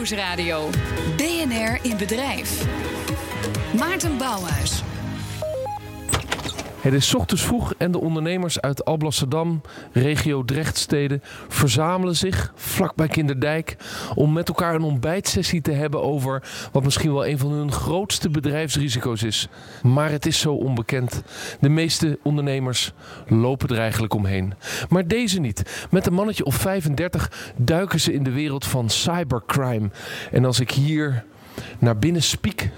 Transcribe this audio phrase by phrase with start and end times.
[0.00, 0.70] Nieuwsradio.
[1.16, 2.64] BNR in Bedrijf.
[3.76, 4.82] Maarten Bouwhuis.
[6.80, 9.60] Het is ochtends vroeg en de ondernemers uit Alblasserdam,
[9.92, 13.76] regio Drechtsteden, verzamelen zich vlakbij Kinderdijk
[14.14, 16.42] om met elkaar een ontbijtsessie te hebben over
[16.72, 19.48] wat misschien wel een van hun grootste bedrijfsrisico's is.
[19.82, 21.22] Maar het is zo onbekend.
[21.60, 22.92] De meeste ondernemers
[23.28, 24.54] lopen er eigenlijk omheen.
[24.88, 25.86] Maar deze niet.
[25.90, 29.90] Met een mannetje of 35 duiken ze in de wereld van cybercrime.
[30.30, 31.24] En als ik hier
[31.78, 32.70] naar binnen spiek,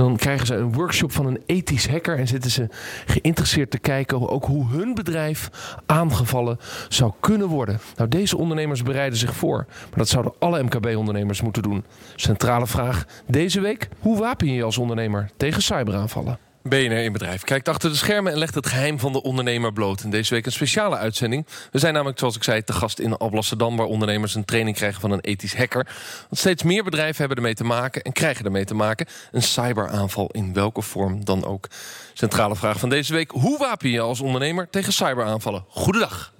[0.00, 2.68] dan krijgen ze een workshop van een ethisch hacker en zitten ze
[3.06, 5.50] geïnteresseerd te kijken ook hoe hun bedrijf
[5.86, 6.58] aangevallen
[6.88, 7.80] zou kunnen worden.
[7.96, 11.84] Nou, deze ondernemers bereiden zich voor, maar dat zouden alle MKB-ondernemers moeten doen.
[12.16, 16.49] Centrale vraag deze week: hoe wapen je je als ondernemer tegen cyberaanvallen?
[16.62, 20.00] BNR in Bedrijf kijkt achter de schermen en legt het geheim van de ondernemer bloot.
[20.00, 21.46] En deze week een speciale uitzending.
[21.70, 23.76] We zijn namelijk, zoals ik zei, te gast in Alblasserdam...
[23.76, 25.84] waar ondernemers een training krijgen van een ethisch hacker.
[26.28, 29.06] Want steeds meer bedrijven hebben ermee te maken en krijgen ermee te maken.
[29.32, 31.66] Een cyberaanval in welke vorm dan ook.
[32.12, 33.30] Centrale vraag van deze week.
[33.30, 35.64] Hoe wapen je als ondernemer tegen cyberaanvallen?
[35.68, 36.32] Goedendag.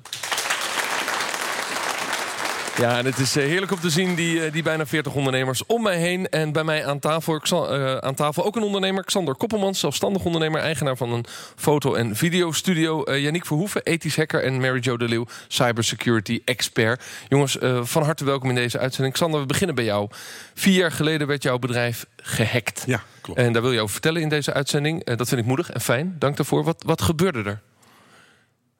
[2.80, 5.66] Ja, en het is eh, heerlijk om te zien die, eh, die bijna 40 ondernemers
[5.66, 6.28] om mij heen.
[6.28, 10.60] En bij mij aan tafel, uh, aan tafel ook een ondernemer, Xander Koppelmans, zelfstandig ondernemer,
[10.60, 11.24] eigenaar van een
[11.56, 13.04] foto- en videostudio.
[13.04, 14.42] Uh, Yannick Verhoeven, ethisch hacker.
[14.44, 17.04] En Mary Jo de Leeuw, cybersecurity expert.
[17.28, 19.14] Jongens, van harte welkom in deze uitzending.
[19.14, 20.08] Xander, we beginnen bij jou.
[20.54, 22.82] Vier jaar geleden werd jouw bedrijf gehackt.
[22.86, 23.38] Ja, klopt.
[23.38, 25.04] En daar wil je over vertellen in deze uitzending.
[25.04, 26.16] dat vind ik moedig en fijn.
[26.18, 26.64] Dank daarvoor.
[26.64, 27.60] Wat, wat gebeurde er?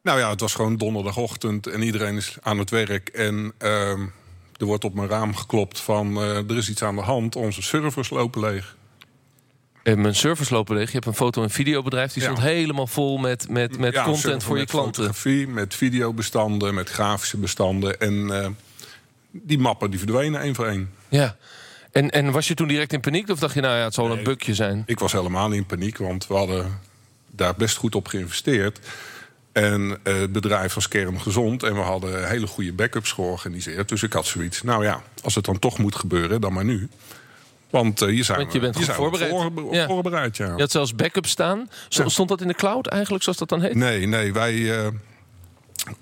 [0.02, 3.08] Nou ja, het was gewoon donderdagochtend en iedereen is aan het werk.
[3.08, 3.90] En uh,
[4.56, 7.36] er wordt op mijn raam geklopt van uh, er is iets aan de hand.
[7.36, 8.76] Onze servers lopen leeg.
[9.82, 10.86] En mijn servers lopen leeg.
[10.86, 12.12] Je hebt een foto- en videobedrijf.
[12.12, 12.28] Die ja.
[12.28, 14.94] stond helemaal vol met, met, met ja, content voor je met klanten.
[14.94, 18.00] Fotografie, met videobestanden, met grafische bestanden.
[18.00, 18.46] En uh,
[19.30, 20.90] die mappen die verdwenen één voor één.
[21.08, 21.36] Ja.
[21.92, 23.28] En, en was je toen direct in paniek?
[23.28, 24.82] Of dacht je, nou ja, het zal nee, een bukje zijn?
[24.86, 26.80] Ik was helemaal niet in paniek, want we hadden
[27.30, 28.80] daar best goed op geïnvesteerd.
[29.52, 33.88] En het bedrijf was kerngezond en we hadden hele goede backups georganiseerd.
[33.88, 36.88] Dus ik had zoiets, nou ja, als het dan toch moet gebeuren, dan maar nu.
[37.70, 39.30] Want uh, je, zijn Want je bent je voorbereid.
[39.30, 39.86] Voor, ja.
[39.86, 40.46] voorbereid ja.
[40.46, 41.70] Je had zelfs backups staan.
[41.88, 43.74] Stond dat in de cloud eigenlijk, zoals dat dan heet?
[43.74, 44.86] Nee, nee wij, uh,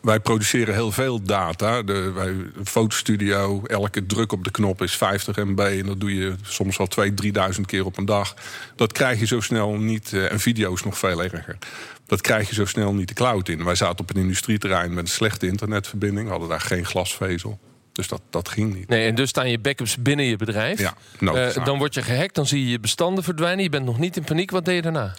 [0.00, 1.82] wij produceren heel veel data.
[1.82, 2.34] De, wij,
[2.64, 5.58] fotostudio, elke druk op de knop is 50 MB.
[5.58, 7.12] En dat doe je soms wel 2.000,
[7.54, 8.34] 3.000 keer op een dag.
[8.76, 10.12] Dat krijg je zo snel niet.
[10.12, 11.58] Uh, en video is nog veel erger.
[12.08, 13.64] Dat krijg je zo snel niet de cloud in.
[13.64, 16.24] Wij zaten op een industrieterrein met een slechte internetverbinding.
[16.24, 17.58] We hadden daar geen glasvezel.
[17.92, 18.88] Dus dat, dat ging niet.
[18.88, 20.78] Nee, en dus staan je backups binnen je bedrijf.
[20.78, 23.62] Ja, uh, dan word je gehackt, dan zie je je bestanden verdwijnen.
[23.62, 24.50] Je bent nog niet in paniek.
[24.50, 25.14] Wat deed je daarna?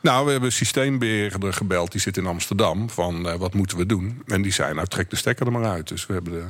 [0.00, 1.92] Nou, we hebben een systeembeheerder gebeld.
[1.92, 2.90] Die zit in Amsterdam.
[2.90, 4.22] Van uh, wat moeten we doen?
[4.26, 5.88] En die zei, nou trek de stekker er maar uit.
[5.88, 6.44] Dus we hebben de...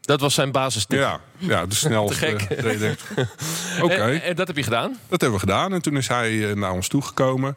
[0.00, 0.98] Dat was zijn basistip.
[0.98, 2.26] Ja, ja de snelste.
[2.36, 2.56] Oké.
[3.80, 4.14] Okay.
[4.14, 4.98] En, en, dat heb je gedaan?
[5.08, 5.72] Dat hebben we gedaan.
[5.72, 7.56] En toen is hij uh, naar ons toegekomen.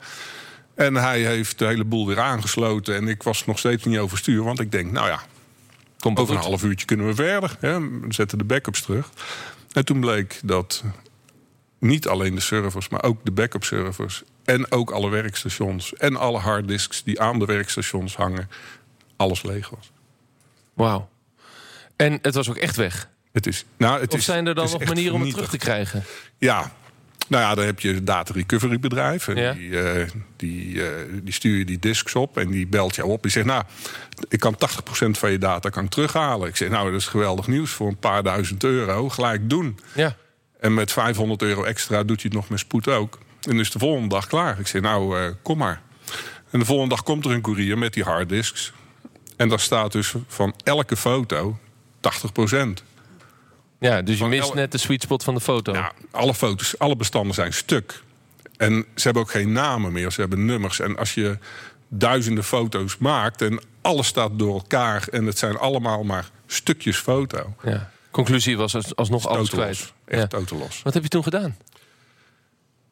[0.75, 2.95] En hij heeft de hele boel weer aangesloten.
[2.95, 4.43] En ik was nog steeds niet overstuur.
[4.43, 5.19] Want ik denk, nou ja,
[5.99, 6.43] Komt over goed.
[6.43, 7.57] een half uurtje kunnen we verder.
[7.59, 7.79] Hè?
[7.79, 9.09] We zetten de backups terug.
[9.71, 10.83] En toen bleek dat
[11.79, 14.23] niet alleen de servers, maar ook de backup servers.
[14.43, 15.93] En ook alle werkstations.
[15.93, 18.49] En alle harddisks die aan de werkstations hangen.
[19.15, 19.91] Alles leeg was.
[20.73, 21.09] Wauw.
[21.95, 23.09] En het was ook echt weg?
[23.31, 25.57] Het is, nou, het of is, zijn er dan nog manieren om het terug te
[25.57, 26.03] krijgen?
[26.37, 26.71] Ja,
[27.27, 29.27] nou ja, dan heb je een data recovery bedrijf.
[29.27, 29.53] En Ja.
[29.53, 30.01] die, uh,
[30.35, 30.85] die, uh,
[31.23, 33.21] die stuur je die disks op en die belt jou op.
[33.21, 33.63] Die zegt, nou,
[34.29, 36.47] ik kan 80% van je data kan ik terughalen.
[36.47, 39.09] Ik zeg, nou, dat is geweldig nieuws voor een paar duizend euro.
[39.09, 39.79] Gelijk doen.
[39.93, 40.15] Ja.
[40.59, 43.19] En met 500 euro extra doet hij het nog met spoed ook.
[43.49, 44.59] En dus de volgende dag klaar.
[44.59, 45.81] Ik zeg, nou, uh, kom maar.
[46.51, 48.73] En de volgende dag komt er een courier met die harddisks.
[49.37, 51.57] En daar staat dus van elke foto
[51.99, 52.83] 80%.
[53.79, 55.73] Ja, dus je mist el- net de sweet spot van de foto.
[55.73, 58.03] Ja, alle foto's, alle bestanden zijn stuk.
[58.57, 60.79] En ze hebben ook geen namen meer, ze hebben nummers.
[60.79, 61.37] En als je
[61.87, 65.07] duizenden foto's maakt en alles staat door elkaar...
[65.11, 67.55] en het zijn allemaal maar stukjes foto.
[67.63, 67.89] Ja.
[68.11, 69.77] Conclusie was als- alsnog alles Totelos.
[69.77, 69.93] kwijt.
[70.05, 70.39] Echt Ja.
[70.39, 70.81] totelos.
[70.83, 71.57] Wat heb je toen gedaan?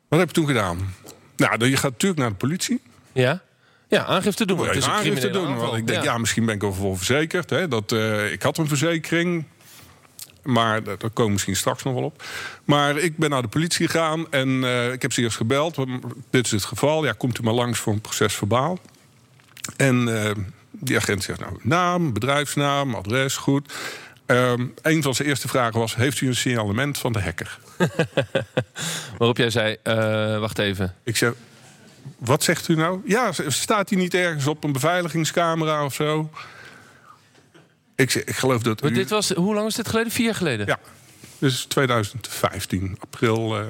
[0.08, 0.94] Wat heb je toen gedaan?
[1.36, 2.82] Nou, je gaat natuurlijk naar de politie.
[3.12, 3.42] Ja?
[3.88, 4.68] Ja, aangifte doen.
[4.68, 5.56] Het is aangifte doen.
[5.56, 6.18] Want ik denk, ja.
[6.18, 7.50] misschien ben ik voor verzekerd.
[7.50, 9.46] Hè, dat, eh, ik had een verzekering.
[10.44, 12.24] Maar daar komen we misschien straks nog wel op.
[12.64, 15.78] Maar ik ben naar de politie gegaan en eh, ik heb ze eerst gebeld.
[16.30, 17.06] Dit is het geval.
[17.06, 18.80] Ja, komt u maar langs voor een proces verbaal.
[19.78, 20.32] En eh,
[20.72, 23.74] die agent zegt, nou, naam, bedrijfsnaam, adres, goed.
[24.26, 27.60] Ehm, een van zijn eerste vragen was, heeft u een signalement van de hacker?
[29.18, 30.96] Waarop jij zei, eh, wacht even.
[31.04, 31.34] Ik zeg,
[32.18, 33.02] wat zegt u nou?
[33.06, 36.30] Ja, staat hij niet ergens op een beveiligingscamera of zo?
[38.04, 38.94] Ik, ik geloof dat Maar u...
[38.94, 40.12] dit was, hoe lang is dit geleden?
[40.12, 40.66] Vier jaar geleden?
[40.66, 40.80] Ja.
[41.40, 43.66] Dus 2015, april uh,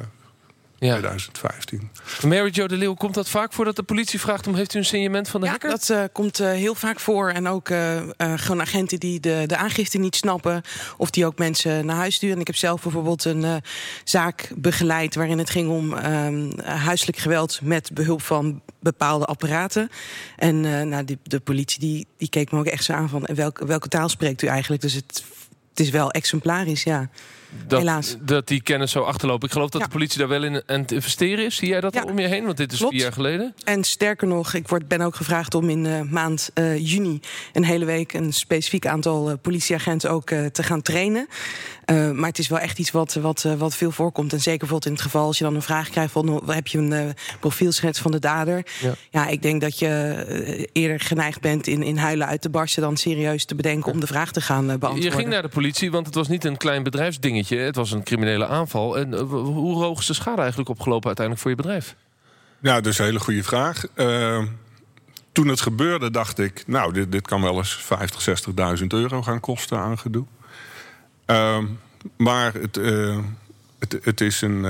[0.86, 0.98] ja.
[0.98, 1.90] 2015.
[2.28, 4.78] Mary Jo de Leeuw, komt dat vaak voor dat de politie vraagt om heeft u
[4.78, 5.70] een signement van de ja, hacker?
[5.70, 7.30] dat uh, komt uh, heel vaak voor.
[7.30, 10.62] En ook uh, gewoon agenten die de, de aangifte niet snappen.
[10.98, 12.36] Of die ook mensen naar huis sturen.
[12.36, 13.62] En ik heb zelf bijvoorbeeld een
[14.04, 19.90] zaak begeleid waarin het ging om ehm, huiselijk geweld met behulp van bepaalde apparaten.
[20.36, 23.66] En nou, die, de politie die, die keek me ook echt zo aan van welke,
[23.66, 24.82] welke taal spreekt u eigenlijk?
[24.82, 25.24] Dus het,
[25.70, 27.10] het is wel exemplarisch, ja
[27.68, 28.16] dat, Helaas.
[28.22, 29.48] dat die kennis zo achterlopen.
[29.48, 29.88] Ik geloof dat Ja.
[29.88, 31.56] de politie daar wel in aan het investeren is.
[31.56, 32.04] Zie jij dat Ja.
[32.04, 32.46] om je heen?
[32.46, 32.94] Want dit is Klopt.
[32.94, 33.54] vier jaar geleden.
[33.64, 37.20] En sterker nog, ik word, ben ook gevraagd om in de maand eh, juni
[37.54, 41.28] een hele week een specifiek aantal eh, politieagenten ook te gaan trainen.
[42.14, 44.34] Maar het is wel echt iets wat, wat, wat veel voorkomt.
[44.34, 46.68] En zeker bijvoorbeeld in het geval als je dan een vraag krijgt van oh, heb
[46.68, 48.66] je een profielschets van de dader.
[48.82, 48.94] Ja.
[49.12, 49.28] Ja.
[49.28, 53.46] ik denk dat je eerder geneigd bent in, in huilen uit te barsten dan serieus
[53.46, 55.04] te bedenken om de vraag te gaan beantwoorden.
[55.04, 57.43] Je ging naar de politie, want het was niet een klein bedrijfsdingetje.
[57.50, 58.98] Het was een criminele aanval.
[58.98, 61.96] En eh, hoe hoog is de schade eigenlijk opgelopen uiteindelijk voor je bedrijf?
[62.60, 63.86] Nou, dat is een hele goede vraag.
[63.96, 64.44] Uh,
[65.32, 68.46] toen het gebeurde dacht ik, nou, dit, dit kan wel eens 50,
[68.80, 70.26] 60.000 euro gaan kosten aan gedoe.
[71.28, 71.58] Uh,
[72.18, 73.20] maar het, uh,
[73.80, 74.64] het, het, is een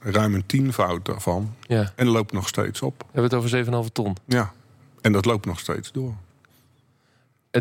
[0.00, 1.54] ruim een tienvoud daarvan.
[1.60, 1.92] Ja.
[1.96, 2.98] En loopt nog steeds op.
[2.98, 4.16] We hebben het over 7,5 ton.
[4.24, 4.52] Ja,
[5.00, 6.14] en dat loopt nog steeds door.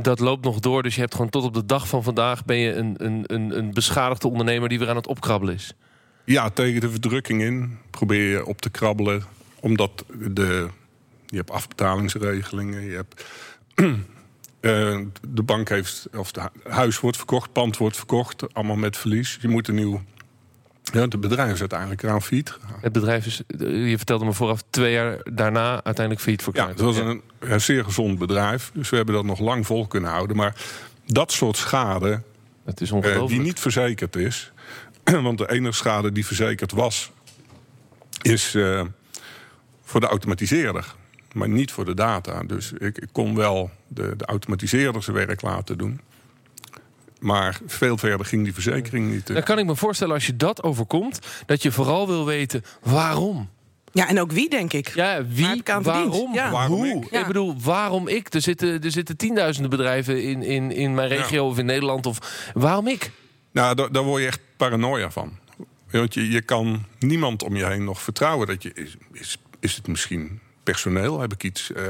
[0.02, 2.46] Dat loopt nog door, dus je hebt gewoon tot op de dag van vandaag...
[2.46, 5.74] ben je een, een, een, beschadigde ondernemer die weer aan het opkrabbelen is.
[6.24, 9.24] Ja, tegen de verdrukking in probeer je op te krabbelen.
[9.60, 10.70] Omdat de,
[11.26, 13.26] je hebt afbetalingsregelingen, je hebt...
[14.62, 15.00] Uh,
[15.36, 19.38] de bank heeft, of het huis wordt verkocht, pand wordt verkocht, allemaal met verlies.
[19.42, 20.02] Je moet een nieuw.
[20.94, 22.78] Ja, het bedrijf is uiteindelijk eraan failliet gegaan.
[22.82, 23.42] Het bedrijf is,
[23.90, 26.70] je vertelde me vooraf, twee jaar daarna uiteindelijk failliet Ja, verklaard.
[26.70, 28.72] het was een, een zeer gezond bedrijf.
[28.74, 30.36] Dus we hebben dat nog lang vol kunnen houden.
[30.38, 30.56] Maar
[31.06, 32.22] dat soort schade,
[32.66, 33.28] Het is ongelooflijk.
[33.30, 34.52] die niet verzekerd is.
[35.04, 37.12] Want de enige schade die verzekerd was,
[38.22, 38.82] is uh,
[39.84, 40.96] voor de automatiseerder
[41.36, 42.44] maar niet voor de data.
[42.44, 46.02] Dus ik, ik kon wel de, de automatiseerder zijn werk laten doen.
[47.26, 49.28] Maar veel verder ging die verzekering niet.
[49.28, 53.50] Dan kan ik me voorstellen als je dat overkomt, dat je vooral wil weten waarom.
[53.92, 54.88] Ja, en ook wie, denk ik.
[54.96, 56.52] Ja, wie, ik waarom, Ja.
[56.52, 57.04] Waarom hoe.
[57.04, 57.12] ik?
[57.12, 57.20] Ja.
[57.20, 58.34] Ik bedoel, waarom ik?
[58.34, 62.06] Er zitten, er zitten tienduizenden bedrijven in, in, in mijn regio of in Nederland.
[62.06, 63.12] Of, waarom ik?
[63.52, 65.38] Nou, daar, daar word je echt paranoia van.
[65.92, 68.48] Want je, je kan niemand om je heen nog vertrouwen.
[68.48, 71.20] Dat je, is, is, is het misschien personeel?
[71.20, 71.72] Heb ik iets...
[71.76, 71.84] Uh,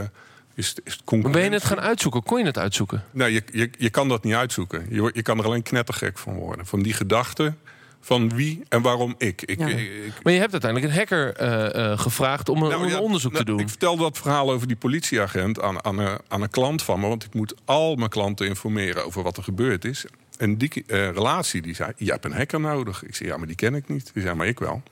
[0.56, 2.24] is, het ben je het gaan uitzoeken?
[2.24, 3.04] Kon je het uitzoeken?
[3.12, 4.86] Nee, je, je, je kan dat niet uitzoeken.
[4.90, 6.66] Je, je kan er alleen knettergek van worden.
[6.66, 7.54] Van die gedachte
[8.02, 9.42] van wie en waarom ik.
[9.42, 9.68] ik, Ja.
[9.68, 12.84] ik- ik- Maar je hebt uiteindelijk een hacker eh, eh, gevraagd om een, Nou om
[12.88, 13.60] een ja, onderzoek nou, te doen.
[13.60, 17.08] Ik vertelde dat verhaal over die politieagent aan, aan, een, aan een klant van me.
[17.08, 20.06] Want ik moet al mijn klanten informeren over wat er gebeurd is.
[20.38, 23.04] En die eh, relatie die zei, je hebt een hacker nodig.
[23.04, 24.10] Ik zei, ja, maar die ken ik niet.
[24.14, 24.84] Die zei, maar ik wel.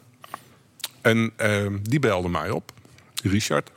[1.01, 2.71] En eh, die belde mij op,
[3.23, 3.71] Richard.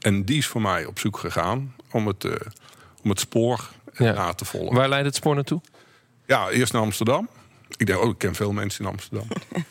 [0.00, 2.32] En die is voor mij op zoek gegaan om het, eh,
[3.02, 4.12] om het spoor Ja.
[4.12, 4.76] na te volgen.
[4.76, 5.60] Waar leidt het spoor naartoe?
[6.26, 7.28] Ja, eerst naar Amsterdam.
[7.76, 9.26] Ik denk, oh, ik ken veel mensen in Amsterdam.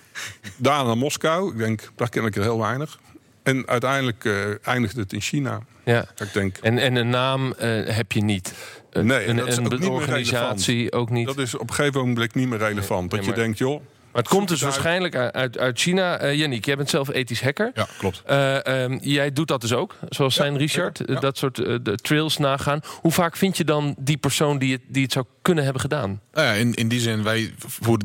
[0.58, 1.52] Daarna naar Moskou.
[1.52, 3.00] Ik denk, daar ken ik er heel weinig.
[3.44, 5.60] En uiteindelijk eh, eindigde het in China.
[5.86, 6.06] Ja.
[6.18, 8.54] Ik denk, En, en een naam eh, heb je niet.
[8.90, 11.26] Een, Nee, en een, dat is een ook niet meer organisatie ook niet.
[11.28, 13.00] dat is op een gegeven moment niet meer relevant.
[13.00, 13.81] Nee, dat je maar- denkt, joh...
[14.11, 14.73] Maar het komt dus uit.
[14.73, 16.18] waarschijnlijk uit, uit China.
[16.18, 17.71] Eh Yannick, jij bent zelf ethisch hacker.
[17.73, 18.21] Ja, klopt.
[18.25, 20.97] Eh, ehm, jij doet dat dus ook, zoals zijn Richard.
[20.97, 21.06] ja.
[21.06, 22.81] eh, Dat soort de trails nagaan.
[23.01, 26.21] Hoe vaak vind je dan die persoon die het, die het zou kunnen hebben gedaan?
[26.33, 27.54] Nou ja, in, in die zin, wij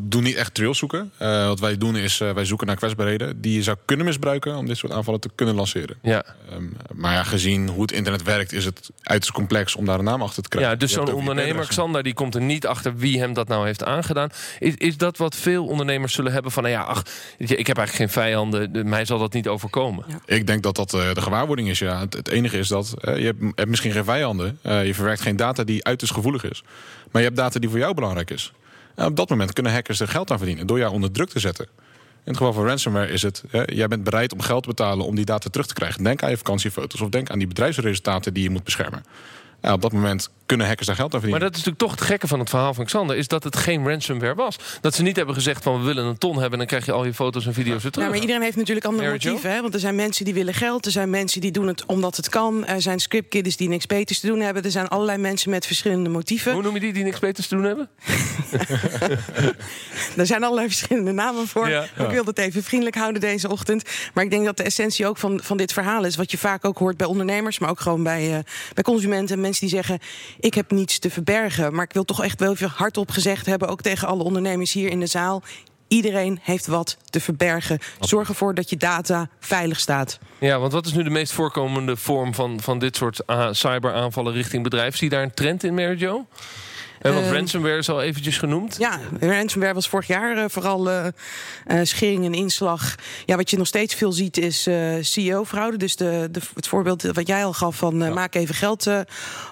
[0.01, 1.13] doen niet echt trails zoeken.
[1.19, 4.77] Wat wij doen is, wij zoeken naar kwetsbaarheden die je zou kunnen misbruiken om dit
[4.77, 5.97] soort aanvallen te kunnen lanceren.
[6.03, 9.99] Ja, Ehm, maar ja, gezien hoe het internet werkt, is het uiterst complex om daar
[9.99, 10.71] een naam achter te krijgen.
[10.73, 11.67] ja dus zo'n ondernemer.
[11.67, 14.29] Xander, die komt er niet achter wie hem dat nou heeft aangedaan.
[14.59, 17.03] Is, is dat wat veel ondernemers zullen hebben van, nou ja, ach,
[17.39, 20.05] ik heb eigenlijk geen vijanden, de- mij zal dat niet overkomen.
[20.27, 21.79] Ik denk dat dat eh, de gewaarwording is.
[21.79, 22.01] Ja.
[22.01, 24.59] Het, enige is dat eh, je hebt, misschien geen vijanden.
[24.63, 26.63] Eh, je verwerkt geen data die uiterst gevoelig is.
[27.11, 28.53] Maar je hebt data die voor jou belangrijk is.
[28.95, 31.39] En op dat moment kunnen hackers er geld aan verdienen door jou onder druk te
[31.39, 31.67] zetten.
[32.25, 35.07] In het geval van ransomware is het, hè, jij bent bereid om geld te betalen
[35.07, 36.05] om die data terug te krijgen.
[36.05, 39.05] Denk aan je vakantiefoto's of denk aan die bedrijfsresultaten die je moet beschermen.
[39.63, 41.53] Ja, op dat moment kunnen hackers daar geld aan Maar verdienen.
[41.53, 43.17] dat is natuurlijk toch het gekke van het verhaal van Xander...
[43.17, 44.57] is dat het geen ransomware was.
[44.81, 46.53] Dat ze niet hebben gezegd van we willen een ton hebben...
[46.53, 48.07] en dan krijg je al je foto's en video's weer terug.
[48.07, 49.51] Ja, maar iedereen heeft natuurlijk andere Mary motieven.
[49.51, 49.61] Hè?
[49.61, 50.87] Want er zijn mensen die willen geld.
[50.87, 52.67] Er zijn mensen die doen het omdat het kan.
[52.67, 54.63] Er zijn scriptkidders die niks beters te doen hebben.
[54.63, 56.53] Er zijn allerlei mensen met verschillende motieven.
[56.53, 57.89] Hoe noem je die die niks beters te doen hebben?
[60.17, 61.69] Er zijn allerlei verschillende namen voor.
[61.69, 61.87] Ja.
[61.97, 63.83] Maar Ik wil het even vriendelijk houden deze ochtend.
[64.15, 66.17] Maar ik denk dat de essentie ook van, van dit verhaal is...
[66.17, 67.59] wat je vaak ook hoort bij ondernemers...
[67.59, 68.39] maar ook gewoon bij, eh,
[68.75, 69.41] bij consumenten.
[69.41, 69.99] Mensen die zeggen...
[70.39, 71.75] ik heb niets te verbergen.
[71.75, 74.91] Maar ik wil toch echt wel even hardop gezegd hebben, ook tegen alle ondernemers hier
[74.91, 75.43] in de zaal.
[75.89, 77.79] Iedereen heeft wat te verbergen.
[78.01, 80.19] Zorg ervoor dat je data veilig staat.
[80.39, 84.33] Ja, want wat is nu de meest voorkomende vorm van, van dit soort uh, cyberaanvallen
[84.33, 84.97] richting bedrijf?
[84.97, 86.27] Zie je daar een trend in, Mary Jo?
[87.07, 88.77] Uh, want ransomware is al eventjes genoemd.
[88.79, 91.07] Ja, ransomware was vorig jaar uh, vooral uh,
[91.83, 92.95] schering en inslag.
[93.27, 94.69] Ja, wat je nog steeds veel ziet is
[95.01, 95.77] CEO-fraude.
[95.77, 98.13] Dus de, de, het voorbeeld wat jij al gaf van ja.
[98.13, 98.91] maak even geld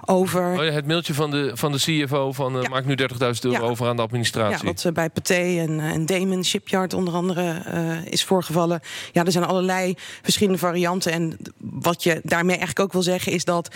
[0.05, 0.53] over.
[0.59, 2.69] Oh ja, het mailtje van de, van de CFO van ja.
[2.69, 3.09] maak nu 30.000
[3.41, 4.67] euro over aan de administratie.
[4.67, 7.63] Ja, wat bij Pathé en, en Damon Shipyard onder andere
[8.05, 8.81] is voorgevallen.
[9.13, 11.13] Ja, er zijn allerlei verschillende varianten.
[11.13, 13.75] En wat je daarmee eigenlijk ook wil zeggen is dat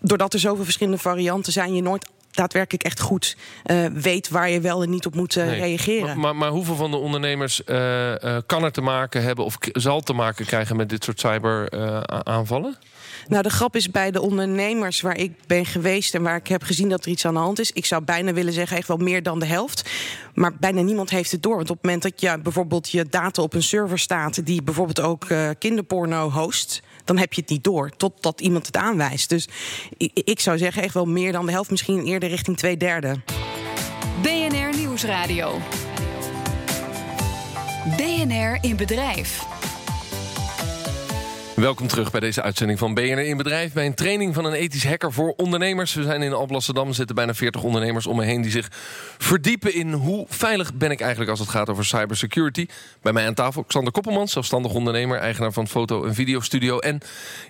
[0.00, 3.36] doordat er zoveel verschillende varianten zijn, je nooit daadwerkelijk echt goed
[3.66, 5.60] uh, weet waar je wel en niet op moet uh, nee.
[5.60, 6.06] reageren.
[6.06, 10.00] Maar, maar, maar, hoeveel van de ondernemers uh, kan er te maken hebben of zal
[10.00, 12.76] te maken krijgen met dit soort cyberaanvallen?
[13.28, 16.62] Nou, de grap is bij de ondernemers waar ik ben geweest en waar ik heb
[16.62, 17.70] gezien dat er iets aan de hand is.
[17.70, 19.90] Ik zou bijna willen zeggen, echt wel meer dan de helft.
[20.34, 21.56] Maar bijna niemand heeft het door.
[21.56, 25.00] Want op het moment dat je bijvoorbeeld je data op een server staat die bijvoorbeeld
[25.00, 25.26] ook
[25.58, 27.90] kinderporno host dan heb je het niet door.
[27.96, 29.28] Totdat iemand het aanwijst.
[29.28, 29.48] Dus
[30.14, 33.20] ik zou zeggen, echt wel meer dan de helft, misschien eerder richting twee derde.
[34.22, 35.58] BNR Nieuwsradio.
[37.96, 39.53] BNR in bedrijf.
[41.54, 43.72] Welkom terug bij deze uitzending van BNR in Bedrijf.
[43.72, 45.94] Bij een training van een ethisch hacker voor ondernemers.
[45.94, 46.88] We zijn in Alblasserdam.
[46.88, 48.42] Er zitten bijna 40 ondernemers om me heen...
[48.42, 48.68] die zich
[49.18, 52.66] verdiepen in hoe veilig ben ik eigenlijk als het gaat over cybersecurity.
[53.02, 55.18] Bij mij aan tafel Xander Koppelmans, zelfstandig ondernemer...
[55.18, 56.78] eigenaar van foto- en videostudio.
[56.78, 57.00] En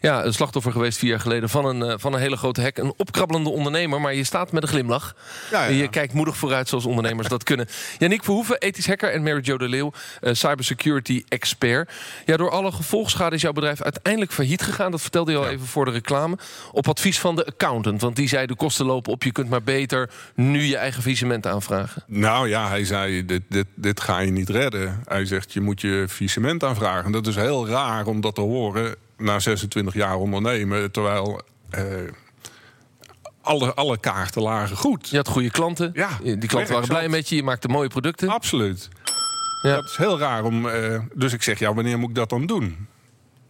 [0.01, 2.79] ja, een slachtoffer geweest vier jaar geleden van een, uh, van een hele grote hack.
[2.79, 5.15] Een opkrabbelende ondernemer, maar je staat met een glimlach.
[5.51, 5.77] Ja, ja.
[5.77, 7.69] Je kijkt moedig vooruit zoals ondernemers dat kunnen.
[7.99, 9.13] Yannick Verhoeven, ethisch hacker.
[9.13, 11.91] En Mary Jo de Leeuw, uh, cybersecurity expert.
[12.27, 14.91] Ja, door alle gevolgschade is jouw bedrijf uiteindelijk failliet gegaan.
[14.91, 15.51] Dat vertelde je al ja.
[15.51, 16.39] even voor de reclame.
[16.73, 18.01] Op advies van de accountant.
[18.01, 19.23] Want die zei de kosten lopen op.
[19.23, 22.05] Je kunt maar beter nu je eigen visement aanvragen.
[22.07, 25.03] Nou ja, hij zei dit, dit, dit ga je niet redden.
[25.05, 27.13] Hij zegt je moet je visement aanvragen.
[27.13, 30.91] Dat is heel raar om dat te horen na 26 jaar ondernemen.
[30.91, 31.43] Terwijl...
[31.79, 31.83] Uh,
[33.45, 35.09] alle, alle kaarten lagen goed.
[35.09, 35.91] Je had goede klanten.
[35.95, 37.37] Ja, die klanten waren blij met je.
[37.37, 38.29] Je maakte mooie producten.
[38.29, 38.89] Absoluut.
[39.63, 39.75] Ja.
[39.75, 40.67] Dat is heel raar om.
[40.67, 42.87] Uh, dus ik zeg, ja, wanneer moet ik dat dan doen?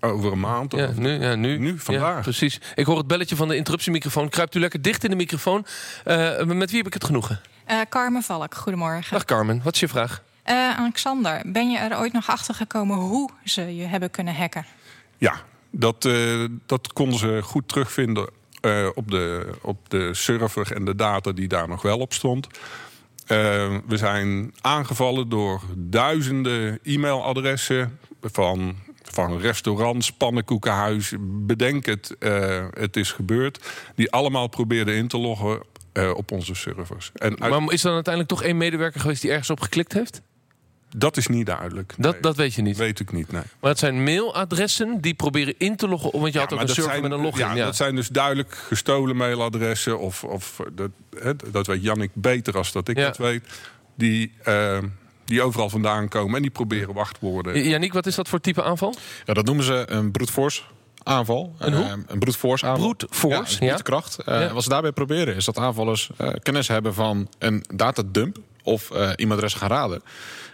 [0.05, 0.73] Over een maand?
[0.73, 1.59] Ja, nu, ja, nu.
[1.59, 2.15] Nu, vandaag.
[2.15, 2.61] Ja, precies.
[2.75, 4.29] Ik hoor het belletje van de interruptiemicrofoon.
[4.29, 5.67] Kruipt u lekker dicht in de microfoon.
[6.07, 7.41] Uh, met wie heb ik het genoegen?
[7.71, 9.13] Uh, Carmen Valk, goedemorgen.
[9.13, 10.23] Dag Carmen, wat is je vraag?
[10.47, 14.67] Uh, Alexander, ben je er ooit nog achter gekomen hoe ze je hebben kunnen hacken?
[15.19, 15.35] Ja,
[15.71, 18.29] dat, uh, dat konden ze goed terugvinden
[18.95, 22.47] op, de, op de server en de data die daar nog wel op stond.
[23.27, 28.77] we zijn aangevallen door duizenden e-mailadressen van
[29.13, 33.65] van restaurants, pannenkoekenhuis, bedenk het, uh, het is gebeurd.
[33.95, 35.61] Die allemaal probeerden in te loggen
[35.93, 37.11] uh, op onze servers.
[37.15, 37.51] En uit...
[37.51, 40.23] Maar is er dan uiteindelijk toch één medewerker geweest die ergens op geklikt heeft?
[40.97, 41.95] Dat is niet duidelijk.
[41.99, 42.23] Dat, nee.
[42.23, 42.77] dat weet je niet?
[42.77, 43.43] Weet ik niet, nee.
[43.61, 46.11] Maar het zijn mailadressen die proberen in te loggen...
[46.13, 47.47] want je ja, had ook een server zijn, met een login.
[47.47, 49.99] Ja, ja, dat zijn dus duidelijk gestolen mailadressen.
[49.99, 50.91] Of, of dat,
[51.53, 53.05] dat weet Jannik beter als dat ik ja.
[53.05, 53.45] dat weet.
[53.95, 54.33] Die...
[54.49, 54.79] Uh,
[55.25, 57.69] die overal vandaan komen en die proberen wachtwoorden.
[57.69, 58.95] Janiek, wat is dat voor type aanval?
[59.25, 60.63] Ja, dat noemen ze een brute force
[61.03, 61.55] aanval.
[61.59, 61.85] Een hoe?
[61.85, 62.95] Uh, een brute force aanval.
[62.95, 63.71] Brute force, ja.
[63.71, 63.77] ja.
[63.77, 64.19] kracht.
[64.29, 64.53] Uh, ja.
[64.53, 69.55] Wat ze daarbij proberen is dat aanvallers uh, kennis hebben van een datadump of e-mailadres
[69.55, 70.03] gaan raden.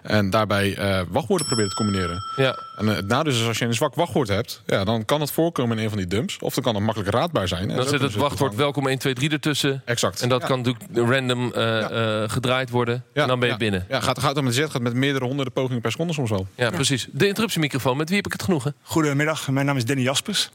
[0.03, 2.23] En daarbij uh, wachtwoorden proberen te combineren.
[2.37, 2.59] Ja.
[2.77, 5.31] En uh, het nadeel is als je een zwak wachtwoord hebt, ja, dan kan het
[5.31, 6.39] voorkomen in een van die dumps.
[6.39, 7.69] Of dan kan het makkelijk raadbaar zijn.
[7.69, 9.83] Dan zit het wachtwoord welkom 1, 2, 3 ertussen.
[9.85, 10.23] Exact.
[10.23, 10.47] En dat ja.
[10.47, 12.29] kan natuurlijk random uh, ja.
[12.29, 13.05] gedraaid worden.
[13.13, 13.87] En dan ben je binnen.
[13.89, 16.47] Ja, gaat, gaat, met, gaat met meerdere honderden pogingen per seconde soms wel.
[16.55, 17.09] Ja, precies.
[17.13, 18.75] De interruptiemicrofoon, met wie heb ik het genoegen?
[18.83, 20.51] Goedemiddag, mijn naam is Danny Jaspers.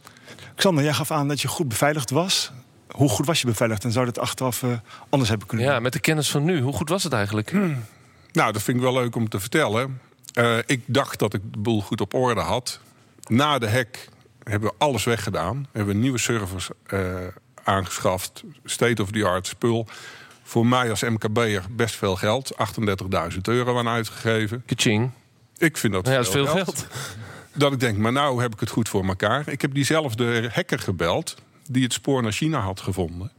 [0.56, 2.52] Xander, jij gaf aan dat je goed beveiligd was.
[2.88, 4.64] Hoe goed was je beveiligd en zou dat achteraf
[5.10, 5.82] anders hebben kunnen Ja, doen?
[5.82, 6.62] met de kennis van nu.
[6.62, 7.50] Hoe goed was het eigenlijk?
[7.50, 7.84] Hmm.
[8.36, 10.02] Nou, dat vind ik wel leuk om te vertellen.
[10.38, 12.80] Uh, ik dacht dat ik de boel goed op orde had.
[13.30, 14.08] Na de hack
[14.44, 15.68] hebben we alles weggedaan.
[15.72, 17.00] Hebben we nieuwe servers uh,
[17.64, 18.44] aangeschaft.
[18.66, 19.88] State-of-the-art spul.
[20.44, 22.56] Voor mij als MKB'er best veel geld.
[23.34, 24.64] 38.000 euro aan uitgegeven.
[24.66, 25.12] Kaching.
[25.58, 26.66] Ik vind dat, ja, veel, is veel geld.
[26.66, 26.88] geld.
[27.54, 29.50] Dat ik denk, maar nou heb ik het goed voor elkaar.
[29.50, 31.36] Ik heb diezelfde hacker gebeld...
[31.70, 33.32] die het spoor naar China had gevonden.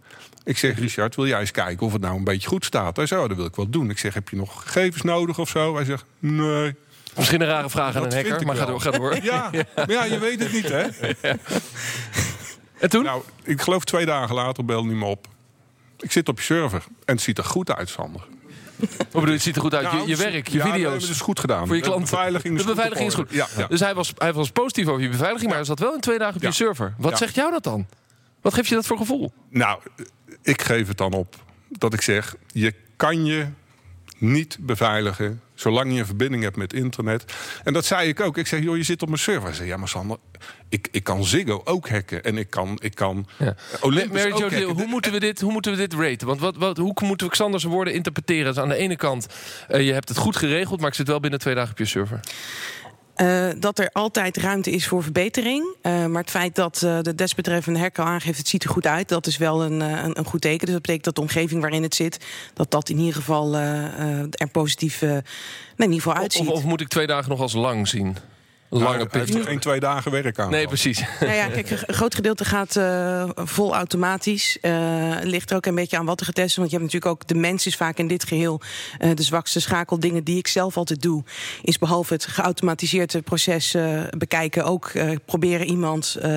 [0.47, 2.97] Ik zeg, Richard, wil jij eens kijken of het nou een beetje goed staat?
[2.97, 3.91] Hij zei, oh, dat wil ik wel doen.
[3.91, 5.75] Ik zeg, heb je nog gegevens nodig of zo?
[5.75, 6.75] Hij zegt, nee.
[7.17, 9.17] Misschien een rare vraag aan een hacker, maar ga door, ga door.
[9.23, 10.83] Ja, maar ja, je weet het niet, hè?
[10.83, 11.37] Ja.
[12.79, 13.05] En toen?
[13.05, 15.27] Nou, ik geloof twee dagen later belde hij me op.
[15.99, 18.27] Ik zit op je server en het ziet er goed uit, Sander.
[18.77, 19.83] Hoe bedoel je, het ziet er goed uit?
[19.83, 20.93] Nou, je, je werk, je ja, video's.
[20.93, 21.67] Nee, het is goed gedaan.
[21.67, 22.05] Voor je klanten.
[22.05, 23.31] De beveiliging is de beveiliging goed.
[23.31, 23.49] Is goed.
[23.55, 23.67] Ja, ja.
[23.67, 26.19] Dus hij was, hij was positief over je beveiliging, maar hij zat wel in twee
[26.19, 26.95] dagen op je server.
[26.99, 27.87] Wat zegt jou dat dan?
[28.47, 29.33] Wat geeft je dat voor gevoel?
[29.49, 29.81] Nou,
[30.43, 31.37] ik geef het dan op
[31.69, 33.47] dat ik zeg: je kan je
[34.19, 37.25] niet beveiligen zolang je een verbinding hebt met internet.
[37.65, 38.39] En dat zei ik ook.
[38.39, 39.55] Ik zeg, joh, je zit op mijn server.
[39.55, 40.17] Zei, ja, maar Sander,
[40.69, 42.23] ik, ik kan Ziggo ook hacken.
[42.23, 43.55] En ik kan, ik kan Ja.
[43.81, 44.69] Olympus Mary ook Jo, hacken.
[44.69, 46.27] hoe moeten, we dit, hoe moeten we dit raten?
[46.27, 48.55] Want wat, wat, hoe moeten we Xanders woorden interpreteren?
[48.55, 49.27] Dus aan de ene kant,
[49.69, 50.81] eh, je hebt het goed geregeld...
[50.81, 52.21] maar ik zit wel binnen twee dagen op je server.
[53.17, 55.75] Eh, dat er altijd ruimte is voor verbetering.
[55.83, 58.39] Eh, maar het feit dat eh, de desbetreffende al aangeeft...
[58.39, 60.65] het ziet er goed uit, dat is wel een, een, een goed teken.
[60.65, 62.25] Dus dat betekent dat de omgeving waarin het zit...
[62.55, 65.23] dat dat in ieder geval er positief nee,
[65.77, 66.49] in ieder geval uitziet.
[66.49, 68.17] Of, of moet ik twee dagen nog als lang zien?
[68.71, 70.51] Een Nou, lange hij heeft er geen twee dagen werk aan.
[70.51, 71.05] Nee, precies.
[71.21, 74.59] Nou ja, kijk, een groot gedeelte gaat eh, vol automatisch.
[74.61, 76.57] Eh ligt er ook een beetje aan wat er getest is.
[76.57, 78.61] Want je hebt natuurlijk ook de mens is vaak in dit geheel
[78.99, 80.01] eh, de zwakste schakel.
[80.01, 81.25] Dingen die ik zelf altijd doe,
[81.63, 86.31] is behalve het geautomatiseerde proces eh, bekijken, ook eh, proberen iemand eh,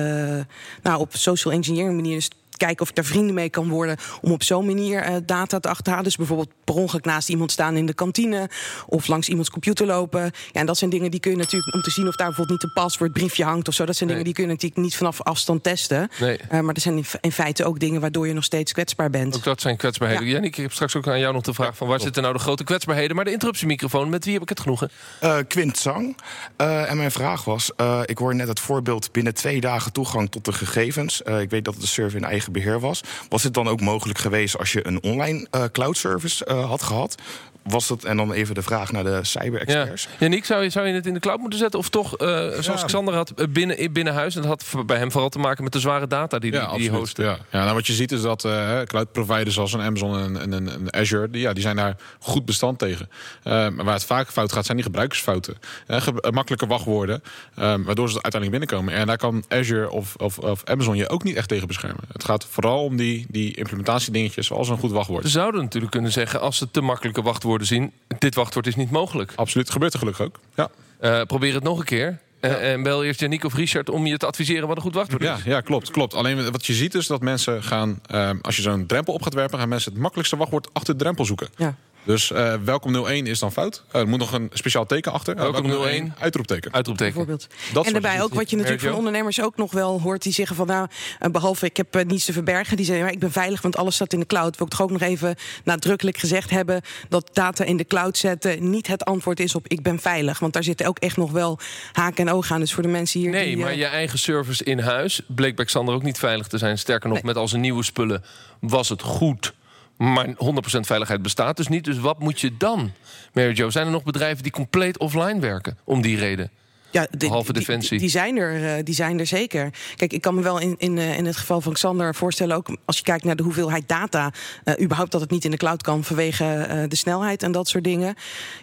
[0.82, 2.28] nou, op social engineering manier.
[2.60, 3.96] Kijken of ik daar vrienden mee kan worden.
[4.20, 6.04] Om op zo'n manier eh, data te achterhalen.
[6.04, 8.50] Dus bijvoorbeeld per ongeluk naast iemand staan in de kantine.
[8.86, 10.20] Of langs iemands computer lopen.
[10.52, 11.74] Ja, en dat zijn dingen die kun je natuurlijk...
[11.74, 13.84] om te zien of daar bijvoorbeeld niet een paswoordbriefje hangt of zo.
[13.84, 14.18] Dat zijn Nee.
[14.18, 16.08] dingen die kun je natuurlijk niet vanaf afstand testen.
[16.20, 16.36] Nee.
[16.36, 19.10] Eh, maar er zijn in, fe- in feite ook dingen waardoor je nog steeds kwetsbaar
[19.10, 19.36] bent.
[19.36, 20.24] Ook dat zijn kwetsbaarheden.
[20.26, 20.30] Ja.
[20.32, 21.76] Jannik, ik heb straks ook aan jou nog de vraag...
[21.76, 23.16] van waar zitten nou de grote kwetsbaarheden?
[23.16, 24.90] Maar de interruptiemicrofoon, met wie heb ik het genoegen?
[25.20, 26.16] Eh, Quint Zang.
[26.56, 30.30] Eh, en mijn vraag was: eh, ik hoor net het voorbeeld binnen twee dagen toegang
[30.30, 31.22] tot de gegevens.
[31.22, 33.00] Eh, ik weet dat de server in eigen beheer was.
[33.28, 36.82] Was het dan ook mogelijk geweest als je een online eh, cloud service eh, had
[36.82, 37.14] gehad?
[37.62, 39.22] Was dat, en dan even de vraag naar de Ja.
[39.22, 40.08] cyber-experts.
[40.18, 41.78] Jannik, zou je, zou je het in de cloud moeten zetten?
[41.78, 44.36] Of toch, eh, zoals Xander had, eh, binnen, in binnen huis...
[44.36, 46.68] en dat had bij hem vooral te maken met de zware data die die, die
[46.68, 46.90] absoluut.
[46.90, 47.24] hosten.
[47.24, 47.38] Ja.
[47.50, 50.94] Ja, nou, wat je ziet is dat eh, cloud providers zoals een Amazon en, en,
[50.94, 53.08] Azure, die, ja, die zijn daar goed bestand tegen.
[53.42, 55.54] Eh, maar waar het vaak fout gaat, zijn die gebruikersfouten.
[55.88, 57.22] Ge- makkelijke wachtwoorden,
[57.54, 58.94] eh, waardoor ze uiteindelijk binnenkomen.
[58.94, 62.04] En daar kan Azure of, of, of Amazon je ook niet echt tegen beschermen.
[62.12, 65.24] Het gaat vooral om die, die implementatiedingetjes, zoals een goed wachtwoord.
[65.24, 67.92] Ze zouden natuurlijk kunnen zeggen, als ze te makkelijke wachtwoorden zien...
[68.18, 69.32] dit wachtwoord is niet mogelijk.
[69.36, 70.40] Absoluut, gebeurt er gelukkig ook.
[70.54, 70.70] Ja.
[71.00, 72.18] Eh, probeer het nog een keer.
[72.40, 75.22] Eh, en bel eerst Jannik of Richard om je te adviseren wat een goed wachtwoord
[75.22, 75.42] Ja, is.
[75.42, 76.14] ja, klopt, klopt.
[76.14, 79.34] Alleen wat je ziet is dat mensen gaan, ehm, als je zo'n drempel op gaat
[79.34, 81.48] werpen, gaan mensen het makkelijkste wachtwoord achter de drempel zoeken.
[81.56, 81.74] Ja.
[82.04, 83.82] Dus eh, welkom 01 is dan fout.
[83.90, 85.34] Eh, er moet nog een speciaal teken achter.
[85.36, 86.72] Eh, Welkom welkom 01, uitroepteken.
[86.72, 87.14] Uitroepteken.
[87.14, 87.46] Bijvoorbeeld.
[87.72, 90.22] Dat en daarbij ook wat je natuurlijk van ondernemers ook nog wel hoort.
[90.22, 90.86] Die zeggen van nou,
[91.18, 92.76] eh, behalve ik heb eh, niets te verbergen.
[92.76, 94.56] Die zeggen, maar ik ben veilig, want alles staat in de cloud.
[94.56, 96.82] Wil ik toch ook nog even nadrukkelijk gezegd hebben...
[97.08, 100.38] dat data in de cloud zetten niet het antwoord is op ik ben veilig.
[100.38, 101.58] Want daar zitten ook echt nog wel
[101.92, 102.60] haken en ogen aan.
[102.60, 103.56] Dus voor de mensen hier Nee, die...
[103.56, 106.78] maar je eigen service in huis bleek bij Xander ook niet veilig te zijn.
[106.78, 107.26] Sterker nog, Nee.
[107.26, 108.24] met al zijn nieuwe spullen
[108.60, 109.52] was het goed.
[110.00, 110.32] Maar 100%
[110.80, 111.84] veiligheid bestaat dus niet.
[111.84, 112.92] Dus wat moet je dan,
[113.32, 113.70] Mary Jo?
[113.70, 116.50] Zijn er nog bedrijven die compleet offline werken om die reden?
[116.90, 117.90] Ja, Behalve Defensie.
[117.90, 119.70] Die, die zijn er, eh, die zijn er zeker.
[119.96, 122.76] Kijk, ik kan me wel in, in, eh, in het geval van Xander voorstellen, ook
[122.84, 124.32] als je kijkt naar de hoeveelheid data,
[124.64, 127.84] eh, überhaupt dat het niet in de cloud kan vanwege de snelheid en dat soort
[127.84, 128.14] dingen.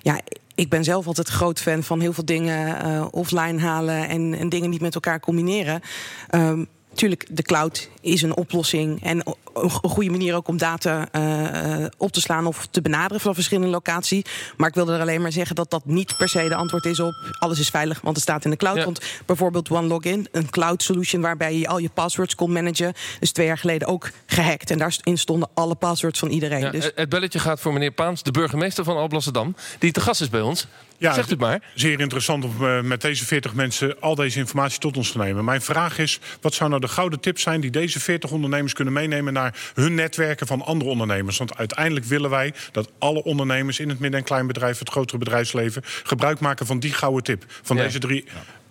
[0.02, 0.19] Ja,
[0.56, 4.69] ik ben zelf altijd groot fan van heel veel dingen offline halen en, en dingen
[4.69, 5.82] niet met elkaar combineren.
[6.30, 6.63] Ehm
[6.98, 11.08] Tuurlijk, de cloud is een oplossing en een go- een goede manier ook om data
[11.12, 14.24] eh, eh, op te slaan of te benaderen van verschillende locaties.
[14.58, 17.00] Maar ik wilde er alleen maar zeggen dat dat niet per se de antwoord is
[17.00, 18.78] op alles is veilig, want het staat in de cloud.
[18.78, 18.84] Ja.
[18.84, 23.46] Want bijvoorbeeld OneLogin, een cloud solution waarbij je al je passwords kon managen, is twee
[23.48, 24.72] jaar geleden ook gehackt.
[24.72, 26.60] En daarin stonden alle passwords van iedereen.
[26.60, 29.56] Ja, dus Het belletje gaat voor meneer Paans, de burgemeester van Alblasserdam...
[29.80, 30.68] die te gast is bij ons.
[31.00, 31.62] Ja, Zegt het maar.
[31.74, 35.46] Zeer interessant om eh, met deze 40 mensen al deze informatie tot ons te nemen.
[35.46, 38.94] Mijn vraag is: wat zou nou de gouden tip zijn die deze 40 ondernemers kunnen
[38.94, 41.38] meenemen naar hun netwerken van andere ondernemers?
[41.38, 45.82] Want uiteindelijk willen wij dat alle ondernemers in het midden- en kleinbedrijf, het grotere bedrijfsleven,
[46.04, 47.44] gebruik maken van die gouden tip.
[47.62, 47.84] Van Ja.
[47.84, 48.26] deze drie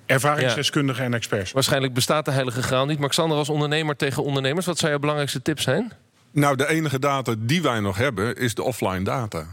[0.06, 1.52] ervaringsdeskundigen en experts.
[1.52, 2.98] Waarschijnlijk bestaat de heilige graal niet.
[2.98, 4.66] Maar Xander als ondernemer tegen ondernemers...
[4.66, 5.92] wat zou jouw belangrijkste tips zijn?
[6.32, 9.46] Nou, de enige data die wij nog hebben is de offline data.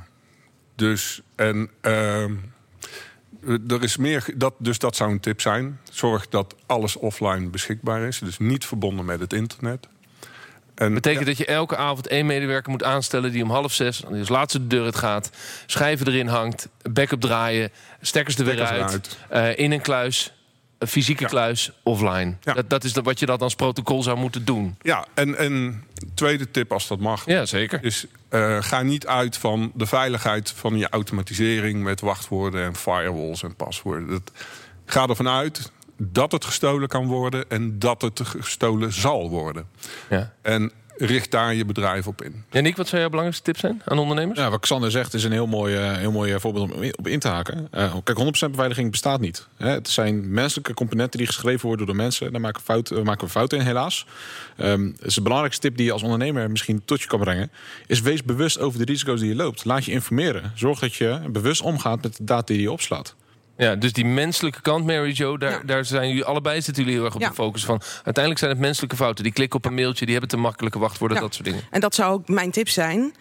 [0.75, 2.33] Dus, en, ehm,
[3.67, 5.79] er is meer, dat, dus dat zou een tip zijn.
[5.91, 8.19] Zorg dat alles offline beschikbaar is.
[8.19, 9.87] Dus niet verbonden met het internet.
[10.75, 13.31] En, betekent dat je elke avond één medewerker moet aanstellen...
[13.31, 15.29] die om half zes, als laatste de deur uit gaat...
[15.65, 17.71] schijven erin hangt, backup draaien...
[18.01, 20.33] stekkers er weer Stekkers uit, eh, in een kluis...
[20.83, 22.35] Een fysieke kluis, offline.
[22.41, 24.77] Dat, dat is wat je dat als protocol zou moeten doen.
[24.81, 27.25] Ja, en, en tweede tip als dat mag...
[27.25, 27.83] Ja, zeker.
[27.83, 31.83] is eh, ga niet uit van de veiligheid van je automatisering...
[31.83, 34.09] met wachtwoorden en firewalls en paswoorden.
[34.09, 34.31] Dat,
[34.85, 37.49] ga ervan uit dat het gestolen kan worden...
[37.49, 39.67] en dat het gestolen zal worden.
[40.09, 40.33] Ja.
[40.41, 42.43] En richt daar je bedrijf op in.
[42.51, 44.39] Nick, wat zou jouw belangrijkste tips zijn aan ondernemers?
[44.39, 47.19] Ja, wat Xander zegt is een heel mooi, eh, heel mooi voorbeeld om op in
[47.19, 47.67] te haken.
[47.75, 49.47] Uh, kijk, 100% beveiliging bestaat niet.
[49.57, 49.69] Hè.
[49.69, 52.31] Het zijn menselijke componenten die geschreven worden door mensen.
[52.31, 54.05] Daar maken, fout, maken we fouten in, helaas.
[54.57, 57.51] Um, dus de belangrijkste tip die je als ondernemer misschien tot je kan brengen...
[57.87, 59.65] is wees bewust over de risico's die je loopt.
[59.65, 60.51] Laat je informeren.
[60.55, 63.15] Zorg dat je bewust omgaat met de data die je opslaat.
[63.57, 67.05] Ja, dus die menselijke kant, Mary Jo, daar, daar zijn jullie allebei zitten jullie heel
[67.05, 67.81] erg op de focus van.
[67.93, 69.23] Uiteindelijk zijn het menselijke fouten.
[69.23, 71.61] Die klikken op een mailtje, die hebben te makkelijke wachtwoorden, dat soort dingen.
[71.69, 73.13] En dat zou ook mijn tip zijn.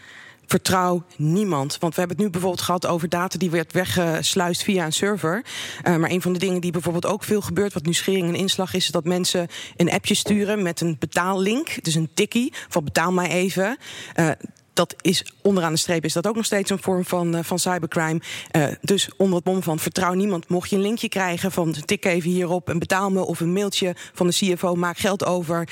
[0.47, 1.79] Vertrouw niemand.
[1.79, 5.45] Want we hebben het nu bijvoorbeeld gehad over data die werd weggesluist via een server.
[5.85, 8.35] Uh, maar een van de dingen die bijvoorbeeld ook veel gebeurt, wat nu schering en
[8.35, 11.85] inslag is, is dat mensen een appje sturen met een betaallink.
[11.85, 13.77] Dus een tikkie van betaal mij even.
[14.17, 14.31] Uh,
[14.73, 17.59] dat is onderaan de streep is dat ook nog steeds een vorm van, uh, van
[17.59, 18.21] cybercrime.
[18.57, 20.49] Uh, dus onder het mom van vertrouw niemand.
[20.49, 23.25] Mocht je een linkje krijgen van tik even hierop en betaal me...
[23.25, 25.69] of een mailtje van de CFO, maak geld over...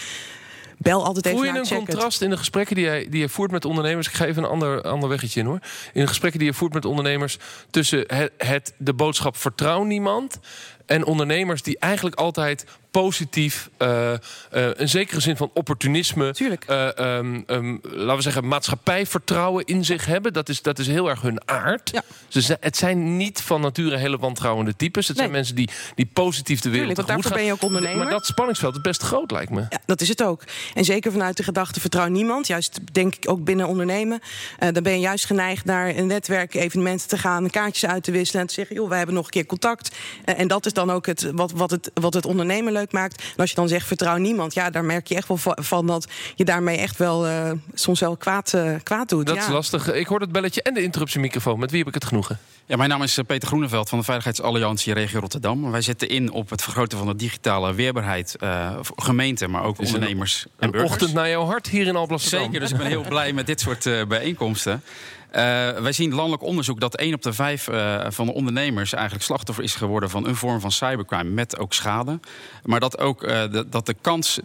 [0.83, 3.51] Bel altijd even Voel je een contrast in de gesprekken die je, die je voert
[3.51, 4.07] met ondernemers?
[4.07, 5.59] Ik ga even een ander, ander weggetje in hoor.
[5.93, 7.39] In de gesprekken die je voert met ondernemers
[7.71, 10.39] tussen het, het de boodschap vertrouw niemand
[10.87, 14.16] en ondernemers die eigenlijk altijd positief, uh, uh,
[14.53, 20.33] een zekere zin van opportunisme, uh, um, um, laten we zeggen, maatschappijvertrouwen in zich hebben.
[20.33, 21.90] Dat is, dat is heel erg hun aard.
[21.92, 22.03] Ja.
[22.29, 25.09] Dus het zijn niet van nature hele wantrouwende types.
[25.09, 25.26] Het nee.
[25.26, 27.98] zijn mensen die, die positief de wereld Tuurlijk, want daarvoor ben je ook ondernemer.
[27.98, 29.61] Maar dat spanningsveld is best groot, lijkt me.
[29.70, 30.44] Ja, dat is het ook.
[30.74, 32.46] En zeker vanuit de gedachte vertrouw niemand.
[32.46, 34.20] Juist denk ik ook binnen ondernemen.
[34.59, 38.42] dan ben je juist geneigd naar een netwerk, evenementen te gaan, kaartjes uit te wisselen
[38.42, 39.96] en te zeggen, joh, wij hebben nog een keer contact.
[40.24, 43.23] en dat is dan ook het, wat, wat, het, wat het ondernemen leuk maakt.
[43.23, 46.09] En als je dan zegt vertrouw niemand, ja, daar merk je echt wel van dat
[46.35, 49.27] je daarmee echt wel uh, soms wel kwaad, uh, kwaad doet.
[49.27, 49.43] Dat ja.
[49.43, 49.93] is lastig.
[49.93, 51.59] Ik hoor het belletje en de interruptiemicrofoon.
[51.59, 52.38] Met wie heb ik het genoegen?
[52.71, 55.71] Ja, mijn naam is eh, Peter Groeneveld van de Veiligheidsalliantie Regio Rotterdam.
[55.71, 58.37] Wij zetten in op het vergroten van de digitale weerbaarheid.
[58.40, 60.90] Uh, gemeenten, maar ook ondernemers een, en burgers.
[60.90, 62.45] Een ochtend naar jouw hart hier in Alblasserdam.
[62.45, 64.83] Zeker, dus ik ben heel blij met dit soort uh, bijeenkomsten.
[65.31, 65.37] Uh,
[65.81, 69.64] wij zien landelijk onderzoek dat 1 op de 5 uh, van de ondernemers eigenlijk slachtoffer
[69.64, 72.21] is geworden van een vorm van cybercrime met ook schade.
[72.64, 74.40] Maar dat ook uh, de, dat de kans,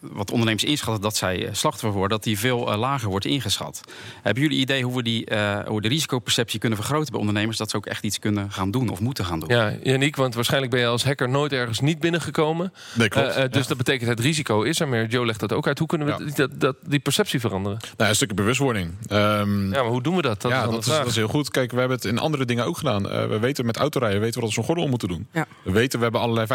[0.00, 3.80] wat ondernemers inschatten dat zij slachtoffer worden, dat die veel lager wordt ingeschat.
[4.22, 5.26] Hebben jullie idee hoe we die,
[5.66, 8.88] hoe de risicoperceptie kunnen vergroten bij ondernemers, dat ze ook echt iets kunnen gaan doen
[8.88, 9.48] of moeten gaan doen?
[9.48, 12.72] Ja, Janiek, want waarschijnlijk ben je als hacker nooit ergens niet binnengekomen.
[12.94, 13.34] Nee, klopt.
[13.34, 13.68] dus ja.
[13.68, 15.78] dat betekent het risico is er, maar Joe legt dat ook uit.
[15.78, 16.32] Hoe kunnen we ja.
[16.34, 17.78] dat, dat, die perceptie veranderen?
[17.96, 18.89] Nou, een stukje bewustwording.
[19.10, 20.42] Um, ja, maar hoe doen we dat?
[20.42, 21.50] dat ja, is dat, is, dat, is, heel goed.
[21.50, 23.06] Kijk, we hebben het in andere dingen ook gedaan.
[23.06, 25.26] Uh, we weten met autorijden weten we dat we zo'n gordel moeten doen.
[25.32, 25.46] Ja.
[25.62, 26.46] We weten, we hebben allerlei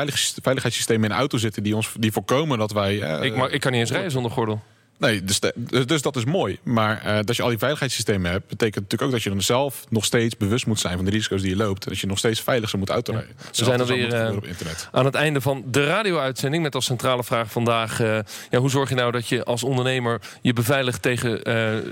[0.42, 3.20] veiligheidssystemen in de auto zitten die ons die voorkomen dat wij.
[3.20, 4.62] Uh, ik, mag, ik kan niet eens rijden zonder gordel.
[4.98, 5.40] Nee, dus,
[5.86, 6.60] dus dat is mooi.
[6.64, 9.86] Maar uh, dat je al die veiligheidssystemen hebt, betekent natuurlijk ook dat je dan zelf
[9.90, 11.84] nog steeds bewust moet zijn van de risico's die je loopt.
[11.84, 13.36] En dat je nog steeds veilig zou moeten autorijden.
[13.38, 13.50] Ja.
[13.50, 14.90] We zijn alweer uh, op internet.
[14.92, 18.90] aan het einde van de radio-uitzending met als centrale vraag vandaag: uh, ja, hoe zorg
[18.90, 21.42] je nou dat je als ondernemer je beveiligt tegen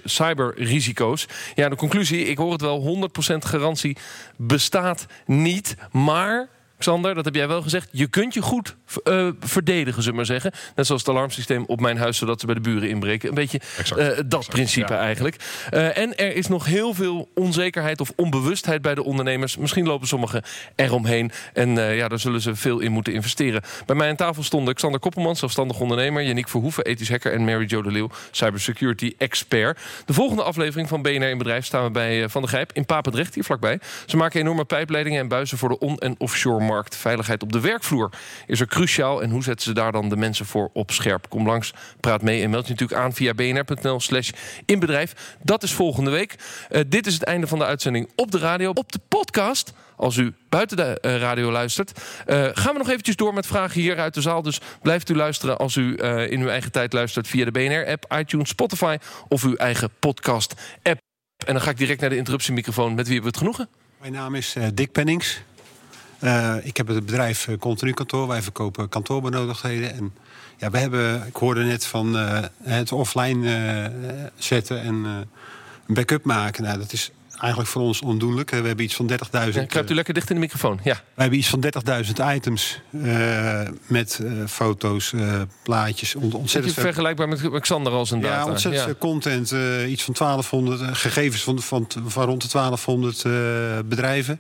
[0.04, 1.28] cyberrisico's?
[1.56, 3.98] Ja, de conclusie: ik hoor het wel, 100% garantie
[4.38, 6.50] bestaat niet, maar.
[6.84, 7.90] Xander, dat heb jij wel gezegd.
[7.92, 10.52] Je kunt je goed uh, verdedigen, zullen we maar zeggen.
[10.76, 13.30] Net zoals het alarmsysteem op mijn huis, zodat ze bij de buren inbreken.
[13.30, 15.00] Een beetje exact, uh, dat exact, principe ja.
[15.00, 15.36] eigenlijk.
[15.74, 19.58] Uh, en er is nog heel veel onzekerheid of onbewustheid bij de ondernemers.
[19.58, 20.44] Misschien lopen sommigen
[20.76, 21.32] eromheen.
[21.54, 23.62] En ja, daar zullen ze veel in moeten investeren.
[23.86, 26.24] Bij mij aan tafel stonden Xander Koppelman, zelfstandig ondernemer.
[26.24, 27.34] Yannick Verhoeven, ethisch hacker.
[27.34, 29.80] En Mary Jo de Leeuw, cybersecurity expert.
[30.06, 33.36] De volgende aflevering van BNR in Bedrijf staan we bij Van der Grijp in Papendrecht,
[33.36, 33.80] hier vlakbij.
[34.06, 36.72] Ze maken enorme pijpleidingen en buizen voor de on- en offshore markt.
[36.82, 38.10] Veiligheid op de werkvloer
[38.48, 39.22] is er cruciaal.
[39.22, 41.30] En hoe zetten ze daar dan de mensen voor op scherp?
[41.30, 44.30] Kom langs, praat mee en meld je natuurlijk aan via bnr.nl slash
[44.66, 45.36] inbedrijf.
[45.42, 46.36] Dat is volgende week.
[46.72, 48.72] Uh, dit is het einde van de uitzending op de radio.
[48.74, 51.92] Op de podcast, als u buiten de uh, radio luistert,
[52.28, 54.42] uh, gaan we nog eventjes door met vragen hier uit de zaal.
[54.42, 55.98] Dus blijft u luisteren als u
[56.30, 61.00] in uw eigen tijd luistert via de BNR-app, iTunes, Spotify of uw eigen podcast-app.
[61.46, 62.94] En dan ga ik direct naar de interruptiemicrofoon.
[62.94, 63.70] Met wie hebben we het genoegen?
[64.00, 65.42] Mijn naam is Dick Pennings.
[66.24, 68.28] Uh, ik heb het bedrijf uh, Continu Kantoor.
[68.28, 69.94] Wij verkopen kantoorbenodigdheden.
[69.94, 70.14] En
[70.58, 73.92] ja, we hebben, ik hoorde net van uh, het offline
[74.36, 76.64] zetten en een backup maken.
[76.64, 78.50] Nou, dat is eigenlijk voor ons ondoenlijk.
[78.50, 79.18] We hebben iets van 30.000...
[79.32, 80.94] Ja, kruipt u lekker dicht in de microfoon, ja.
[81.14, 81.64] We hebben iets van
[82.06, 82.80] 30.000 items
[83.88, 85.14] met foto's,
[85.64, 86.16] plaatjes.
[86.16, 86.84] Ontzettend veel...
[86.84, 88.36] vergelijkbaar met Alexander als een data.
[88.36, 89.52] Ja, ontzettend veel content.
[89.88, 93.24] iets van 1200 gegevens van, van, van rond de 1200
[93.90, 94.40] bedrijven.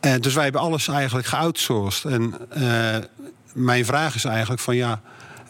[0.00, 2.12] Uh, dus wij hebben alles eigenlijk geoutsourced.
[2.12, 2.96] En uh,
[3.52, 5.00] mijn vraag is eigenlijk van ja,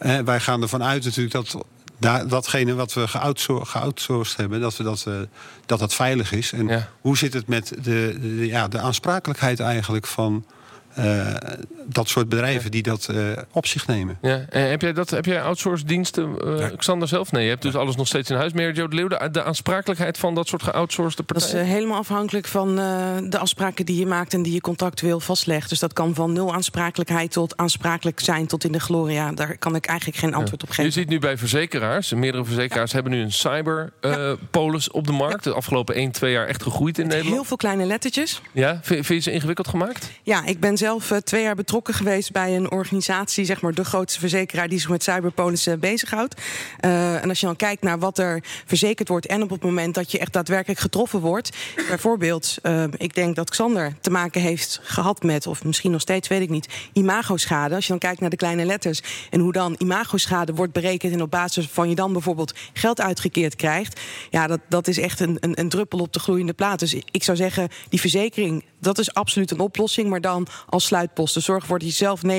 [0.01, 1.65] uh, wij gaan ervan uit natuurlijk dat
[1.99, 5.07] da datgene wat we geoutsourced, geoutsourced hebben, dat, we dat,
[5.65, 6.51] dat dat veilig is.
[6.51, 6.89] En ja.
[7.01, 10.45] hoe zit het met de, de, ja, de aansprakelijkheid eigenlijk van
[10.95, 11.35] eh,
[11.87, 13.17] dat soort bedrijven die dat eh,
[13.51, 14.17] op zich nemen.
[14.21, 14.45] Ja.
[14.49, 17.31] En heb jij, dat, heb jij outsourced diensten, eh, Xander zelf?
[17.31, 18.53] Nee, je hebt dus alles nog steeds in huis.
[18.53, 21.65] Mary Jo de Leeuw, de, de aansprakelijkheid van dat soort geoutsourced Dat is partijen?
[21.65, 22.85] eh, helemaal afhankelijk van eh,
[23.29, 25.69] de afspraken die je maakt en die je contractueel vastlegt.
[25.69, 29.31] Dus dat kan van nul aansprakelijkheid tot aansprakelijk zijn tot in de gloria.
[29.31, 30.91] Daar kan ik eigenlijk geen antwoord op Je geven.
[30.91, 35.43] ziet nu bij verzekeraars, meerdere verzekeraars hebben nu een cyberpolis op de markt.
[35.43, 37.33] De afgelopen 1, 2 jaar echt gegroeid in Nederland.
[37.35, 38.41] Heel veel kleine lettertjes.
[38.51, 40.11] Ja, vind, vind je ze ingewikkeld gemaakt?
[40.23, 43.83] Ja, ik ben zelf eh, twee jaar betrokken geweest bij een organisatie, zeg maar de
[43.83, 46.41] grootste verzekeraar die zich met cyberpolissen bezighoudt.
[46.79, 49.95] Eh, en als je dan kijkt naar wat er verzekerd wordt en op het moment
[49.95, 51.49] dat je echt daadwerkelijk getroffen wordt.
[51.87, 56.27] Bijvoorbeeld, eh, ik denk dat Xander te maken heeft gehad met, of misschien nog steeds,
[56.27, 57.75] weet ik niet, imagoschade.
[57.75, 61.21] Als je dan kijkt naar de kleine letters en hoe dan imagoschade wordt berekend en
[61.21, 63.99] op basis van je dan bijvoorbeeld geld uitgekeerd krijgt.
[64.29, 66.79] Ja, dat, dat is echt een, een, een druppel op de gloeiende plaat.
[66.79, 70.09] Dus ik zou zeggen, die verzekering, dat is absoluut een oplossing.
[70.09, 71.33] Maar dan als sluitpost.
[71.33, 72.29] Dus zorg ervoor dat je zelf 99%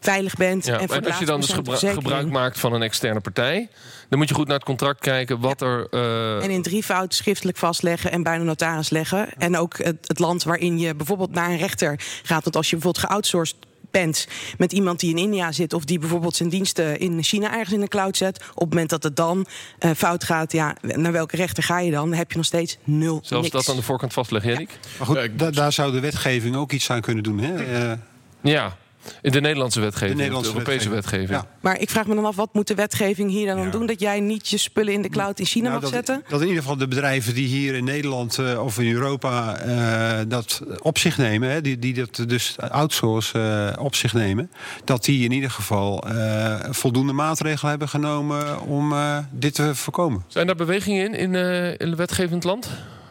[0.00, 0.66] veilig bent.
[0.66, 3.68] Ja, en en, voor als je dan dus gebru- gebruik maakt van een externe partij,
[4.08, 5.86] dan moet je goed naar het contract kijken wat er.
[5.90, 9.28] eh, En in drievoud schriftelijk vastleggen en bij een notaris leggen.
[9.38, 12.44] En ook het, het land waarin je bijvoorbeeld naar een rechter gaat.
[12.44, 13.56] Want als je bijvoorbeeld geoutsourced
[13.90, 14.26] bent
[14.58, 15.72] met iemand die in India zit...
[15.72, 18.36] of die bijvoorbeeld zijn diensten in China ergens in de cloud zet...
[18.50, 19.46] op het moment dat het dan
[19.78, 22.08] eh, fout gaat, ja, naar welke rechter ga je dan?
[22.08, 23.56] Dan heb je nog steeds nul zelfs niks.
[23.56, 24.78] dat aan de voorkant vastleggen, Erik?
[24.98, 27.38] Maar goed, da- daar zou de wetgeving ook iets aan kunnen doen.
[27.38, 27.54] Hè?
[27.90, 27.98] Eh,
[28.40, 28.76] Ja,
[29.22, 31.30] in de Nederlandse de wetgeving, Nederlandse de Europese wetgeving.
[31.30, 31.46] Ja.
[31.60, 33.70] Maar ik vraag me dan af, wat moet de wetgeving hier dan Ja.
[33.70, 33.86] doen...
[33.86, 36.24] dat jij niet je spullen in de cloud in China Nou, mag dat, zetten?
[36.28, 40.18] dat in ieder geval de bedrijven die hier in Nederland eh, of in Europa eh,
[40.28, 43.38] dat op zich nemen, hè, die, die dat dus outsource
[43.76, 44.50] eh, op zich nemen,
[44.84, 50.24] dat die in ieder geval eh, voldoende maatregelen hebben genomen om eh, dit te voorkomen.
[50.26, 52.70] Zijn daar bewegingen in, in, eh, in het wetgevend land?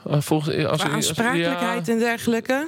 [0.10, 1.94] Volgens, als, als- aansprakelijkheid ja.
[1.94, 2.68] en dergelijke?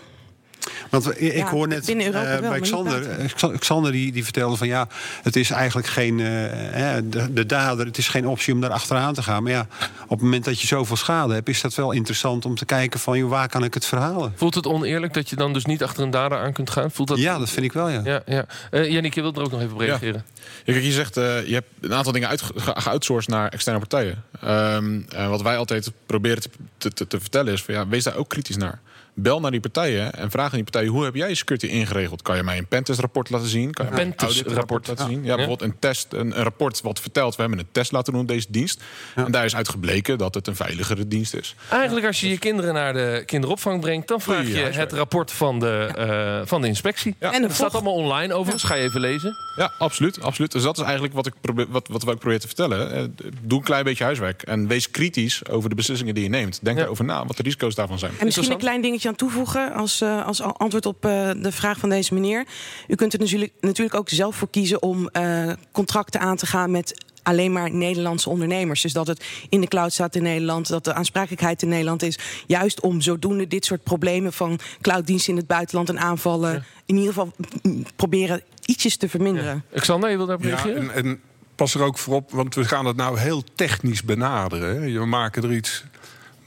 [0.90, 4.68] Want ik Ja, hoor net eh, wel, bij Xander, eh, Xander die, die vertelde van
[4.68, 4.88] ja,
[5.24, 8.70] het is eigenlijk geen, eh, hè, de, de dader, het is geen optie om daar
[8.70, 9.44] achteraan te gaan.
[9.44, 9.68] Maar ja,
[10.04, 13.00] op het moment dat je zoveel schade hebt, is dat wel interessant om te kijken
[13.00, 14.34] van joh, waar kan ik het verhalen?
[14.36, 16.92] Voelt het oneerlijk dat je dan dus niet achter een dader aan kunt gaan?
[16.92, 17.18] Voelt dat...
[17.18, 18.02] Ja, dat vind ik wel ja.
[18.04, 18.46] Ja, ja.
[18.72, 20.26] Eh, Jannik, je wilt er ook nog even op reageren.
[20.64, 24.24] Ja, kijk, je zegt, eh, je hebt een aantal dingen uit, geoutsourced naar externe partijen.
[24.42, 28.04] Ehm, eh, wat wij altijd proberen te, te, te- te vertellen is, van, ja, wees
[28.04, 28.80] daar ook kritisch naar.
[29.22, 30.92] Bel naar die partijen en vraag aan die partijen...
[30.92, 32.22] hoe heb jij je security ingeregeld?
[32.22, 33.74] Kan je mij een pentestrapport laten zien?
[33.74, 34.46] Kan je mij een Pentestrapport.
[34.58, 35.24] auditrapport laten zien?
[35.24, 37.36] Ja, bijvoorbeeld een test, een, een rapport wat vertelt...
[37.36, 38.82] we hebben een test laten doen op deze dienst.
[39.16, 41.56] En daar is uit gebleken dat het een veiligere dienst is.
[41.70, 44.08] Eigenlijk als je je kinderen naar de kinderopvang brengt...
[44.08, 47.16] dan vraag je het rapport van de, eh, van de inspectie.
[47.20, 47.34] Ja.
[47.34, 48.64] En Het staat allemaal online overigens.
[48.64, 49.36] Ga je even lezen.
[49.58, 50.22] Ja, absoluut.
[50.22, 50.52] absoluut.
[50.52, 52.92] Dus dat is eigenlijk wat ik probeer, wat, wat we ook proberen te vertellen.
[52.94, 53.04] Eh,
[53.42, 54.42] Doe een klein beetje huiswerk.
[54.42, 56.60] En wees kritisch over de beslissingen die je neemt.
[56.62, 56.84] Denk Ja.
[56.84, 58.12] erover na wat de risico's daarvan zijn.
[58.20, 61.78] En misschien een klein dingetje aan toevoegen als, eh, als antwoord op eh, de vraag
[61.80, 62.46] van deze meneer.
[62.88, 66.72] U kunt er natuurlijk, natuurlijk ook zelf voor kiezen om eh, contracten aan te gaan
[66.72, 68.82] met alleen maar Nederlandse ondernemers.
[68.82, 72.18] Dus dat het in de cloud staat in Nederland, dat de aansprakelijkheid in Nederland is.
[72.48, 77.14] Juist om zodoende dit soort problemen van clouddiensten in het buitenland en aanvallen in ieder
[77.14, 79.64] geval mm, proberen ietsjes te verminderen.
[79.74, 80.92] Xander, je wil daarop Ja, reageren?
[80.92, 81.20] en, en
[81.56, 84.94] pas er ook voor op, want we gaan het nou heel technisch benaderen.
[85.00, 85.84] We maken er iets.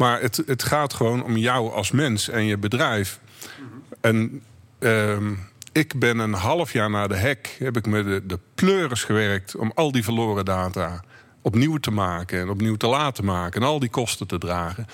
[0.03, 3.21] Maar het, het gaat gewoon om jou als mens en je bedrijf.
[4.01, 4.43] En
[4.79, 5.35] ehm,
[5.73, 9.57] ik ben een half jaar na de hack, heb ik met de, de pleuris gewerkt
[9.57, 11.05] om al die verloren data
[11.43, 14.87] opnieuw te maken en opnieuw te laten maken en al die kosten te dragen.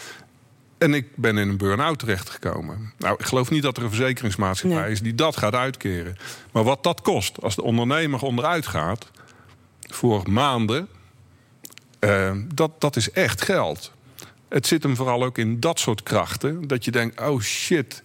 [0.78, 2.92] En ik ben in een burn-out terechtgekomen.
[2.98, 4.90] Nou, ik geloof niet dat er een verzekeringsmaatschappij Nee.
[4.90, 6.16] is die dat gaat uitkeren.
[6.52, 9.10] Maar wat dat kost, als de ondernemer onderuit gaat
[9.80, 10.88] voor maanden,
[11.98, 13.96] eh, dat, dat is echt geld.
[14.48, 16.66] Het zit hem vooral ook in dat soort krachten.
[16.66, 18.02] Dat je denkt, oh shit,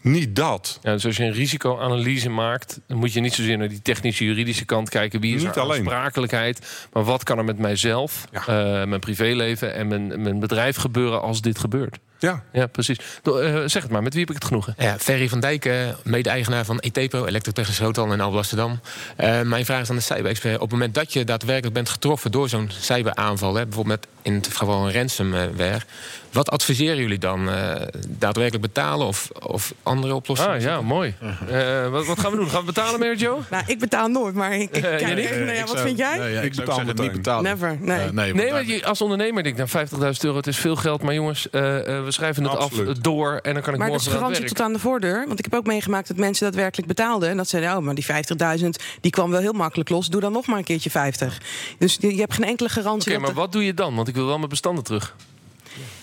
[0.00, 0.78] niet dat.
[0.82, 4.24] Ja, dus als je een risicoanalyse maakt, dan moet je niet zozeer naar die technische
[4.24, 5.20] juridische kant kijken.
[5.20, 5.78] Wie is Niet er alleen.
[5.78, 8.40] aansprakelijkheid, maar wat kan er met mijzelf, Ja.
[8.40, 11.98] eh, mijn privéleven en mijn, mijn bedrijf gebeuren als dit gebeurt?
[12.22, 12.98] Ja, Ja, precies.
[13.22, 13.32] Eh,
[13.66, 14.74] zeg het maar, met wie heb ik het genoegen?
[14.78, 18.80] Ja, Ferry van Dijk, eh, mede-eigenaar van Etepro, Elektrotechnisch Rotal in Alblasserdam.
[19.16, 20.54] Eh mijn vraag is aan de cyber-expert.
[20.54, 23.54] Op het moment dat je daadwerkelijk bent getroffen door zo'n cyberaanval...
[23.54, 25.80] Hè, bijvoorbeeld met in het geval een ransomware...
[26.32, 27.50] wat adviseren jullie dan?
[27.50, 27.74] Eh,
[28.08, 30.54] daadwerkelijk betalen of, of andere oplossingen?
[30.54, 31.14] Ah ja, mooi.
[31.48, 32.48] Eh, wat, wat gaan we doen?
[32.50, 33.40] Gaan we betalen, Mary Jo?
[33.50, 35.24] Nou, ik betaal nooit, maar ik, ik kijk Jannik?
[35.24, 35.58] even naar jou.
[35.58, 36.18] Ik Wat zou- vind jij?
[36.18, 37.42] Nee, ja, ik, Ik zou betaal niet betalen.
[37.44, 37.98] Never, nee.
[37.98, 40.76] Nee, Nee, want maar je, als ondernemer denk ik, nou, 50.000 euro, het is veel
[40.76, 41.02] geld.
[41.02, 42.88] Maar jongens, eh, we schrijven het Absoluut.
[42.88, 44.54] af door en dan kan ik Maar dat is morgen aan het garantie werk.
[44.56, 45.26] tot aan de voordeur.
[45.26, 47.28] Want ik heb ook meegemaakt dat mensen daadwerkelijk betaalden.
[47.28, 48.06] En dat zeiden, oh, maar die
[48.60, 48.68] 50.000
[49.00, 50.06] die kwam wel heel makkelijk los.
[50.08, 51.40] Doe dan nog maar een keertje 50.
[51.78, 53.12] Dus je hebt geen enkele garantie.
[53.12, 53.94] Oké, dat maar wat doe je dan?
[53.94, 55.14] Want ik wil wel mijn bestanden terug.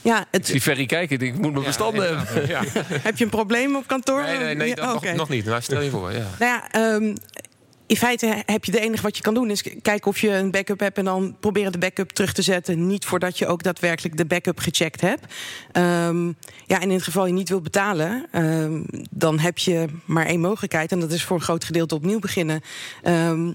[0.02, 2.48] Ja, het, Die Ferry kijken, ik ik moet mijn bestanden hebben.
[2.48, 2.62] Ja.
[3.02, 4.22] heb je een probleem op kantoor?
[4.22, 5.46] Nee, nee, dat nog, nog niet.
[5.46, 6.18] Maar stel je voor, ja.
[6.40, 7.16] Nou ja, ehm,
[7.90, 10.52] in feite heb je de enige wat je kan doen is kijken of je een
[10.52, 12.88] backup hebt en dan proberen de backup terug te zetten.
[12.88, 15.34] Niet voordat je ook daadwerkelijk de backup gecheckt hebt.
[15.72, 16.28] Ehm,
[16.66, 20.40] ja, en in het geval je niet wilt betalen, ehm, dan heb je maar één
[20.40, 22.62] mogelijkheid en dat is voor een groot gedeelte opnieuw beginnen.
[23.04, 23.52] Ehm,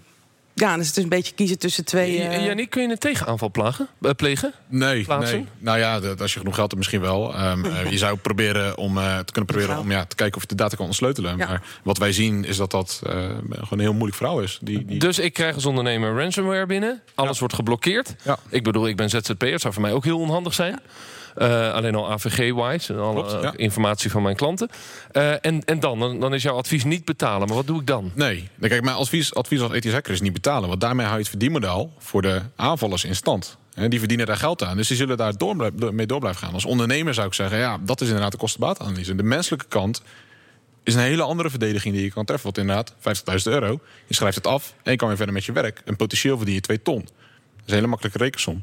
[0.54, 2.22] ja, dus het is een beetje kiezen tussen twee.
[2.22, 4.52] eh, Jannie, kun je een tegenaanval plagen, eh, plegen?
[4.68, 5.46] Nee, nee.
[5.58, 7.34] Nou ja, dat- als je genoeg geld hebt misschien wel.
[7.34, 10.42] Ehm, eh, je zou proberen om eh, te kunnen proberen om ja, te kijken of
[10.42, 11.36] je de data kan ontsleutelen.
[11.36, 11.46] Ja.
[11.48, 14.58] Maar wat wij zien is dat dat eh, gewoon een heel moeilijk verhaal is.
[14.62, 14.98] Die, die...
[14.98, 17.02] Dus ik krijg als ondernemer ransomware binnen.
[17.14, 18.14] Alles wordt geblokkeerd.
[18.22, 18.38] Ja.
[18.48, 19.52] Ik bedoel, ik ben ZZP'er.
[19.52, 20.80] Het zou voor mij ook heel onhandig zijn.
[21.35, 22.92] Eh, alleen al AVG-wise.
[22.92, 23.53] En alle Klopt, ja.
[23.57, 24.68] informatie van mijn klanten.
[25.12, 26.20] Eh, en, en dan, dan?
[26.20, 27.47] Dan is jouw advies niet betalen.
[27.47, 28.11] Maar wat doe ik dan?
[28.14, 30.68] Nee, Nee, kijk, mijn advies, advies als ethisch hacker is niet betalen.
[30.68, 33.57] Want daarmee hou je het verdienmodel voor de aanvallers in stand.
[33.75, 34.77] Hè, die verdienen daar geld aan.
[34.77, 36.55] Dus die zullen daar door, mee door blijven gaan.
[36.55, 39.14] Als ondernemer zou ik zeggen, ja, dat is inderdaad de kostenbaatanalyse.
[39.14, 40.03] De menselijke kant
[40.83, 42.44] is een hele andere verdediging die je kan treffen.
[42.53, 42.94] Want inderdaad,
[43.47, 45.83] 50.000 euro, je schrijft het af en je kan weer verder met je werk.
[45.85, 47.01] En potentieel verdien je 2 ton.
[47.01, 47.12] Dat
[47.64, 48.62] is een hele makkelijke rekensom.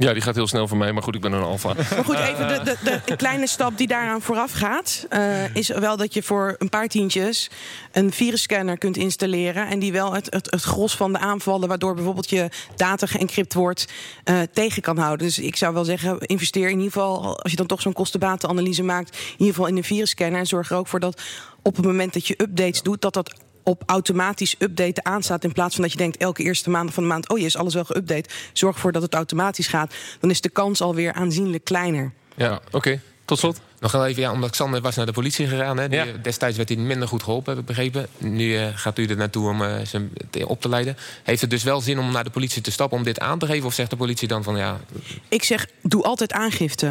[0.00, 0.92] Ja, die gaat heel snel voor mij.
[0.92, 1.72] Maar goed, ik ben een alfa.
[1.74, 5.96] Maar goed, even de, de, de, kleine stap die daaraan vooraf gaat, eh, is wel
[5.96, 7.50] dat je voor een paar tientjes
[7.92, 9.68] een virusscanner kunt installeren.
[9.68, 13.54] En die wel het, het, het gros van de aanvallen, waardoor bijvoorbeeld je data geëncrypt
[13.54, 13.92] wordt,
[14.24, 15.26] eh, tegen kan houden.
[15.26, 18.82] Dus ik zou wel zeggen, investeer in ieder geval, als je dan toch zo'n kostenbatenanalyse
[18.82, 20.40] maakt, in ieder geval in een virusscanner.
[20.40, 21.22] En zorg er ook voor dat
[21.62, 23.34] op het moment dat je updates doet, dat dat
[23.70, 25.44] op automatisch updaten aanstaat.
[25.44, 27.28] In plaats van dat je denkt elke eerste maand van de maand...
[27.28, 28.30] oh je is alles wel geüpdate.
[28.52, 29.94] Zorg ervoor dat het automatisch gaat.
[30.20, 32.12] Dan is de kans alweer aanzienlijk kleiner.
[32.36, 33.00] Ja, oké.
[33.24, 33.60] Tot slot.
[33.80, 35.78] Nog wel even, ja, omdat Xander was naar de politie gegaan.
[35.78, 35.88] Hè.
[35.88, 36.04] Die- Ja.
[36.22, 38.06] Destijds werd hij minder goed geholpen, heb ik begrepen.
[38.18, 40.08] Nu eh, gaat u er naartoe om eh, ze
[40.46, 40.96] op te leiden.
[41.22, 43.46] Heeft het dus wel zin om naar de politie te stappen om dit aan te
[43.46, 43.66] geven?
[43.66, 44.80] Of zegt de politie dan van ja,
[45.28, 46.86] Ik zeg, doe altijd aangifte.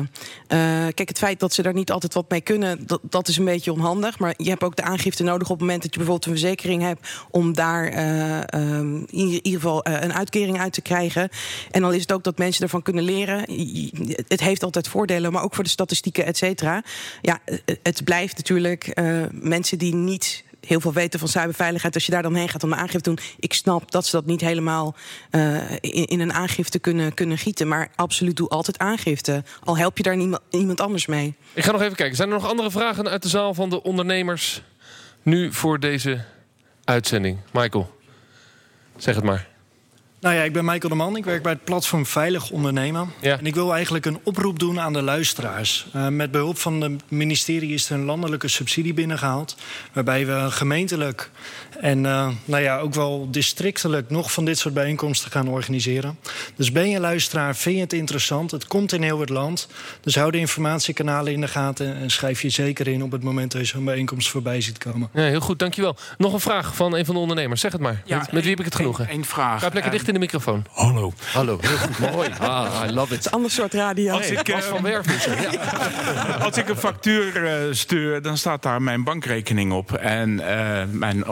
[0.47, 0.57] Eh,
[0.93, 3.45] kijk, het feit dat ze daar niet altijd wat mee kunnen, dat, dat is een
[3.45, 4.19] beetje onhandig.
[4.19, 6.81] Maar je hebt ook de aangifte nodig op het moment dat je bijvoorbeeld een verzekering
[6.81, 11.29] hebt, om daar eh, ehm, in ieder geval eh, een uitkering uit te krijgen.
[11.71, 13.37] En dan is het ook dat mensen ervan kunnen leren.
[14.27, 16.78] Het heeft altijd voordelen, maar ook voor de statistieken, et cetera.
[17.21, 21.93] Ja, eh, het blijft natuurlijk eh, mensen die niet heel veel weten van cyberveiligheid.
[21.93, 23.19] Als je daar dan heen gaat om een aangifte te doen.
[23.39, 24.95] Ik snap dat ze dat niet helemaal
[25.29, 27.67] eh, in, een aangifte kunnen, kunnen gieten.
[27.67, 29.43] Maar absoluut doe altijd aangifte.
[29.63, 31.35] Al help je daar niemand, iemand anders mee.
[31.53, 32.15] Ik ga nog even kijken.
[32.15, 34.61] Zijn er nog andere vragen uit de zaal van de ondernemers?
[35.23, 36.23] Nu voor deze
[36.83, 37.37] uitzending.
[37.51, 37.97] Michael,
[38.97, 39.47] zeg het maar.
[40.21, 41.15] Nou ja, ik ben Michael de Man.
[41.15, 43.13] Ik werk bij het platform Veilig Ondernemen.
[43.21, 43.37] Ja.
[43.37, 45.87] En ik wil eigenlijk een oproep doen aan de luisteraars.
[45.93, 49.55] Eh, met behulp van het ministerie is er een landelijke subsidie binnengehaald.
[49.93, 51.29] Waarbij we gemeentelijk
[51.79, 56.19] en eh, nou ja, ook wel districtelijk nog van dit soort bijeenkomsten gaan organiseren.
[56.55, 58.51] Dus ben je luisteraar, vind je het interessant?
[58.51, 59.67] Het komt in heel het land.
[60.01, 63.51] Dus hou de informatiekanalen in de gaten en schrijf je zeker in op het moment
[63.51, 65.09] dat je zo'n bijeenkomst voorbij ziet komen.
[65.13, 65.95] Ja, heel goed, dankjewel.
[66.17, 67.61] Nog een vraag van een van de ondernemers.
[67.61, 68.03] Zeg het maar.
[68.07, 69.07] met, met wie heb ik het genoegen?
[69.09, 69.59] Eén vraag.
[69.59, 70.65] Ga lekker Eh, dicht in de microfoon.
[70.71, 71.13] Hallo.
[71.33, 71.99] Hallo, heel goed.
[71.99, 72.29] Mooi.
[72.39, 73.25] Ah, I love it.
[73.25, 74.13] Een ander soort radio.
[74.13, 75.01] Als ik, Bas eh, van ja.
[76.45, 79.93] Als ik een factuur eh, stuur, dan staat daar mijn bankrekening op.
[79.93, 81.23] En eh, mijn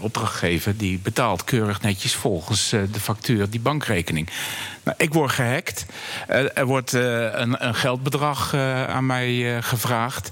[0.00, 4.30] opdrachtgever die betaalt keurig netjes volgens eh, de factuur die bankrekening.
[4.86, 5.86] Nou, ik word gehackt.
[6.26, 10.30] Eh, er wordt eh, een, een geldbedrag eh, aan mij eh, gevraagd.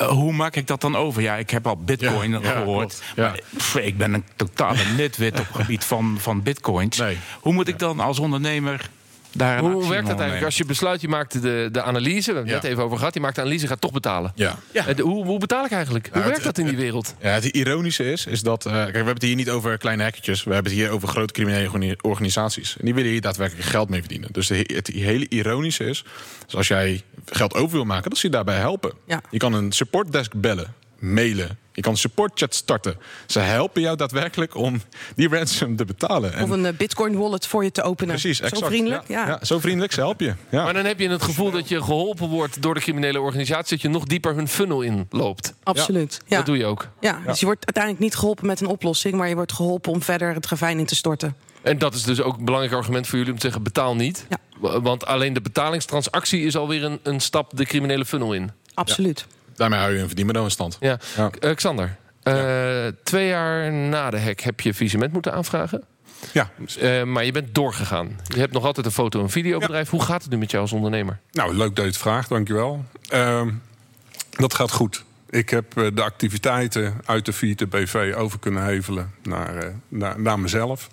[0.00, 1.22] Eh, hoe maak ik dat dan over?
[1.22, 3.02] Ja, ik heb al bitcoin Ja, gehoord.
[3.16, 3.22] Ja.
[3.22, 6.98] Maar, pff, ik ben een totale nitwit op het gebied van, van bitcoins.
[6.98, 7.18] Nee.
[7.40, 8.90] Hoe moet ik dan als ondernemer
[9.60, 10.44] Hoe werkt dat eigenlijk?
[10.44, 12.62] Als je besluit, je maakt de, de analyse, we hebben het Ja.
[12.62, 14.32] net even over gehad, je maakt de analyse, gaat toch betalen.
[14.34, 14.58] Ja.
[14.72, 16.08] Eh, de- hoe, hoe betaal ik eigenlijk?
[16.12, 17.14] Hoe werkt het- dat in die wereld?
[17.20, 18.66] Ja, het ironische is, is dat...
[18.66, 20.44] eh, kijk, we hebben het hier niet over kleine hackertjes.
[20.44, 22.76] We hebben het hier over grote criminele organi- organisaties.
[22.78, 24.28] En die willen hier daadwerkelijk geld mee verdienen.
[24.32, 26.04] Dus de, het hele ironische is...
[26.44, 28.92] Dus als jij geld over wil maken, dat ze je daarbij helpen.
[29.06, 29.20] Ja.
[29.30, 31.58] Je kan een supportdesk bellen, mailen.
[31.80, 32.96] Je kan supportchat starten.
[33.26, 34.82] Ze helpen jou daadwerkelijk om
[35.16, 36.32] die ransom te betalen.
[36.32, 38.08] En Of een eh, bitcoin wallet voor je te openen.
[38.14, 38.62] precies, exact.
[38.62, 39.08] Zo vriendelijk.
[39.08, 39.26] Ja.
[39.26, 40.34] Ja, zo vriendelijk, ze helpen je.
[40.50, 40.64] Ja.
[40.64, 43.80] Maar dan heb je het gevoel dat je geholpen wordt door de criminele organisatie, dat
[43.80, 45.54] je nog dieper hun funnel in loopt.
[45.62, 46.20] Absoluut.
[46.26, 46.36] Ja.
[46.36, 46.88] Dat doe je ook.
[47.00, 50.02] Ja, dus je wordt uiteindelijk niet geholpen met een oplossing, maar je wordt geholpen om
[50.02, 51.36] verder het ravijn in te storten.
[51.62, 54.26] En dat is dus ook een belangrijk argument voor jullie om te zeggen: betaal niet.
[54.28, 54.80] Ja.
[54.80, 58.50] Want alleen de betalingstransactie is alweer een, een stap de criminele funnel in.
[58.74, 59.26] Absoluut.
[59.60, 60.76] Daarmee hou je een verdienmodel in stand.
[60.80, 60.98] Ja.
[61.16, 61.30] Ja.
[61.40, 65.84] Eh, Xander, eh, twee jaar na de hack heb je visement moeten aanvragen.
[66.32, 66.50] Ja,
[66.80, 68.20] Eh, maar je bent doorgegaan.
[68.24, 69.90] Je hebt nog altijd een foto- en videobedrijf.
[69.90, 71.18] Hoe gaat het nu met jou als ondernemer?
[71.32, 72.84] nou leuk dat je het vraagt, dankjewel.
[73.08, 73.48] Ehm
[74.30, 75.04] dat gaat goed.
[75.30, 80.88] Ik heb de activiteiten uit de Vita BV over kunnen hevelen naar, naar, naar mezelf.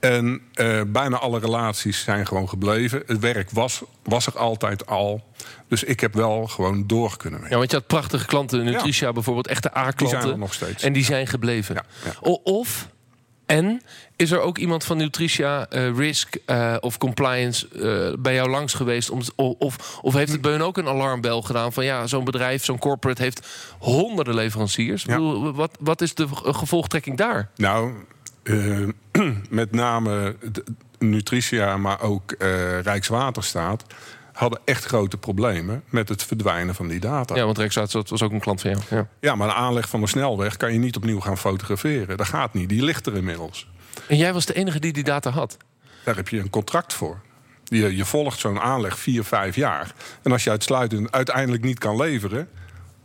[0.00, 3.02] En eh, bijna alle relaties zijn gewoon gebleven.
[3.06, 5.24] Het werk was, was er altijd al.
[5.68, 7.50] Dus ik heb wel gewoon door kunnen werken.
[7.50, 10.06] Ja, want je had prachtige klanten, Nutricia bijvoorbeeld, echte A-klanten.
[10.06, 10.82] Die zijn er nog steeds.
[10.82, 11.84] En die zijn gebleven.
[12.42, 12.88] Of,
[13.46, 13.82] en
[14.16, 17.68] is er ook iemand van Nutricia, eh, Risk eh, of Compliance
[18.18, 19.10] bij jou langs geweest?
[19.10, 22.64] Om, of, of heeft het bij hun ook een alarmbel gedaan van ja, zo'n bedrijf,
[22.64, 23.46] zo'n corporate heeft
[23.78, 25.04] honderden leveranciers?
[25.04, 27.50] Bedoel, wat, wat is de gevolgtrekking daar?
[27.56, 27.92] Nou,
[28.48, 30.36] eh, met name
[30.98, 33.84] Nutricia, maar ook eh, Rijkswaterstaat...
[34.32, 37.34] hadden echt grote problemen met het verdwijnen van die data.
[37.34, 38.82] Ja, want Rijkswaterstaat was ook een klant van jou.
[38.90, 39.08] Ja.
[39.20, 42.16] Ja, maar de aanleg van de snelweg kan je niet opnieuw gaan fotograferen.
[42.16, 43.68] Dat gaat niet, die ligt er inmiddels.
[44.08, 45.56] En jij was de enige die die data had?
[46.04, 47.20] Daar heb je een contract voor.
[47.64, 49.92] Je, je volgt zo'n aanleg vier, vijf jaar.
[50.22, 52.48] En als je uitsluitend uiteindelijk niet kan leveren...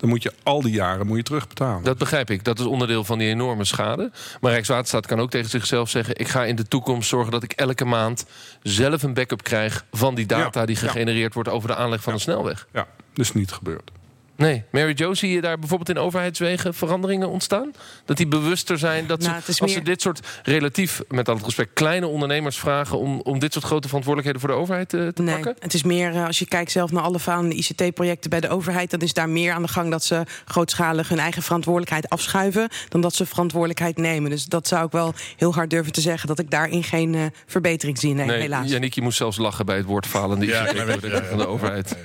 [0.04, 1.84] dan moet je al die jaren moet je terugbetalen.
[1.84, 2.44] Dat begrijp ik.
[2.44, 4.12] Dat is onderdeel van die enorme schade.
[4.42, 6.20] Maar Rijkswaterstaat kan ook tegen zichzelf zeggen...
[6.20, 8.26] ik ga in de toekomst zorgen dat ik elke maand
[8.62, 9.86] zelf een backup krijg...
[9.92, 10.82] van die data Ja, die ja.
[10.82, 12.68] gegenereerd wordt over de aanleg van een snelweg.
[12.74, 13.92] Ja, dus niet gebeurd.
[14.36, 14.64] Nee.
[14.72, 17.72] Mary Jo, zie je daar bijvoorbeeld in overheidswegen veranderingen ontstaan?
[18.06, 21.36] Dat die bewuster zijn dat Nou, ze, is als ze dit soort relatief, met al
[21.36, 21.74] het respect...
[21.74, 25.34] kleine ondernemers vragen om, om dit soort grote verantwoordelijkheden voor de overheid eh, te Nee,
[25.36, 25.56] pakken?
[25.60, 28.92] het is meer eh, als je kijkt zelf naar alle faande ICT-projecten bij de overheid,
[28.92, 33.02] dan is daar meer aan de gang dat ze grootschalig hun eigen verantwoordelijkheid afschuiven, dan
[33.02, 34.30] dat ze verantwoordelijkheid nemen.
[34.30, 37.22] Dus dat zou ik wel heel hard durven te zeggen dat ik daarin geen eh,
[37.46, 38.14] verbetering zie.
[38.14, 38.70] Nee, helaas.
[38.70, 41.24] Yannick, je moest zelfs lachen bij het woord falende Ja, ICT klein beetje, ja, ja.
[41.24, 41.96] van de overheid.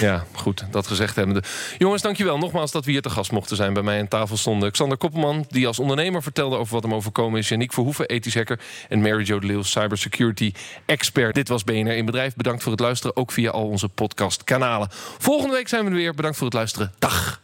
[0.00, 1.42] Ja, goed, dat gezegd hebbende.
[1.78, 3.72] Jongens, dankjewel nogmaals dat we hier te gast mochten zijn.
[3.72, 7.38] Bij mij aan tafel stonden Xander Koppelman, die als ondernemer vertelde over wat hem overkomen
[7.38, 7.48] is.
[7.48, 8.60] Yannick Verhoeven, ethisch hacker.
[8.88, 10.52] En Mary Jo de Leeuw, cybersecurity
[10.86, 11.34] expert.
[11.34, 12.34] Dit was BNR in Bedrijf.
[12.34, 14.88] Bedankt voor het luisteren, ook via al onze podcastkanalen.
[15.18, 16.14] Volgende week zijn we er weer.
[16.14, 16.92] Bedankt voor het luisteren.
[16.98, 17.40] Dag.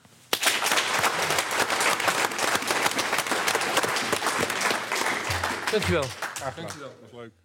[5.70, 6.04] Dankjewel.
[6.56, 6.88] Dankjewel.
[7.00, 7.41] Dat was leuk.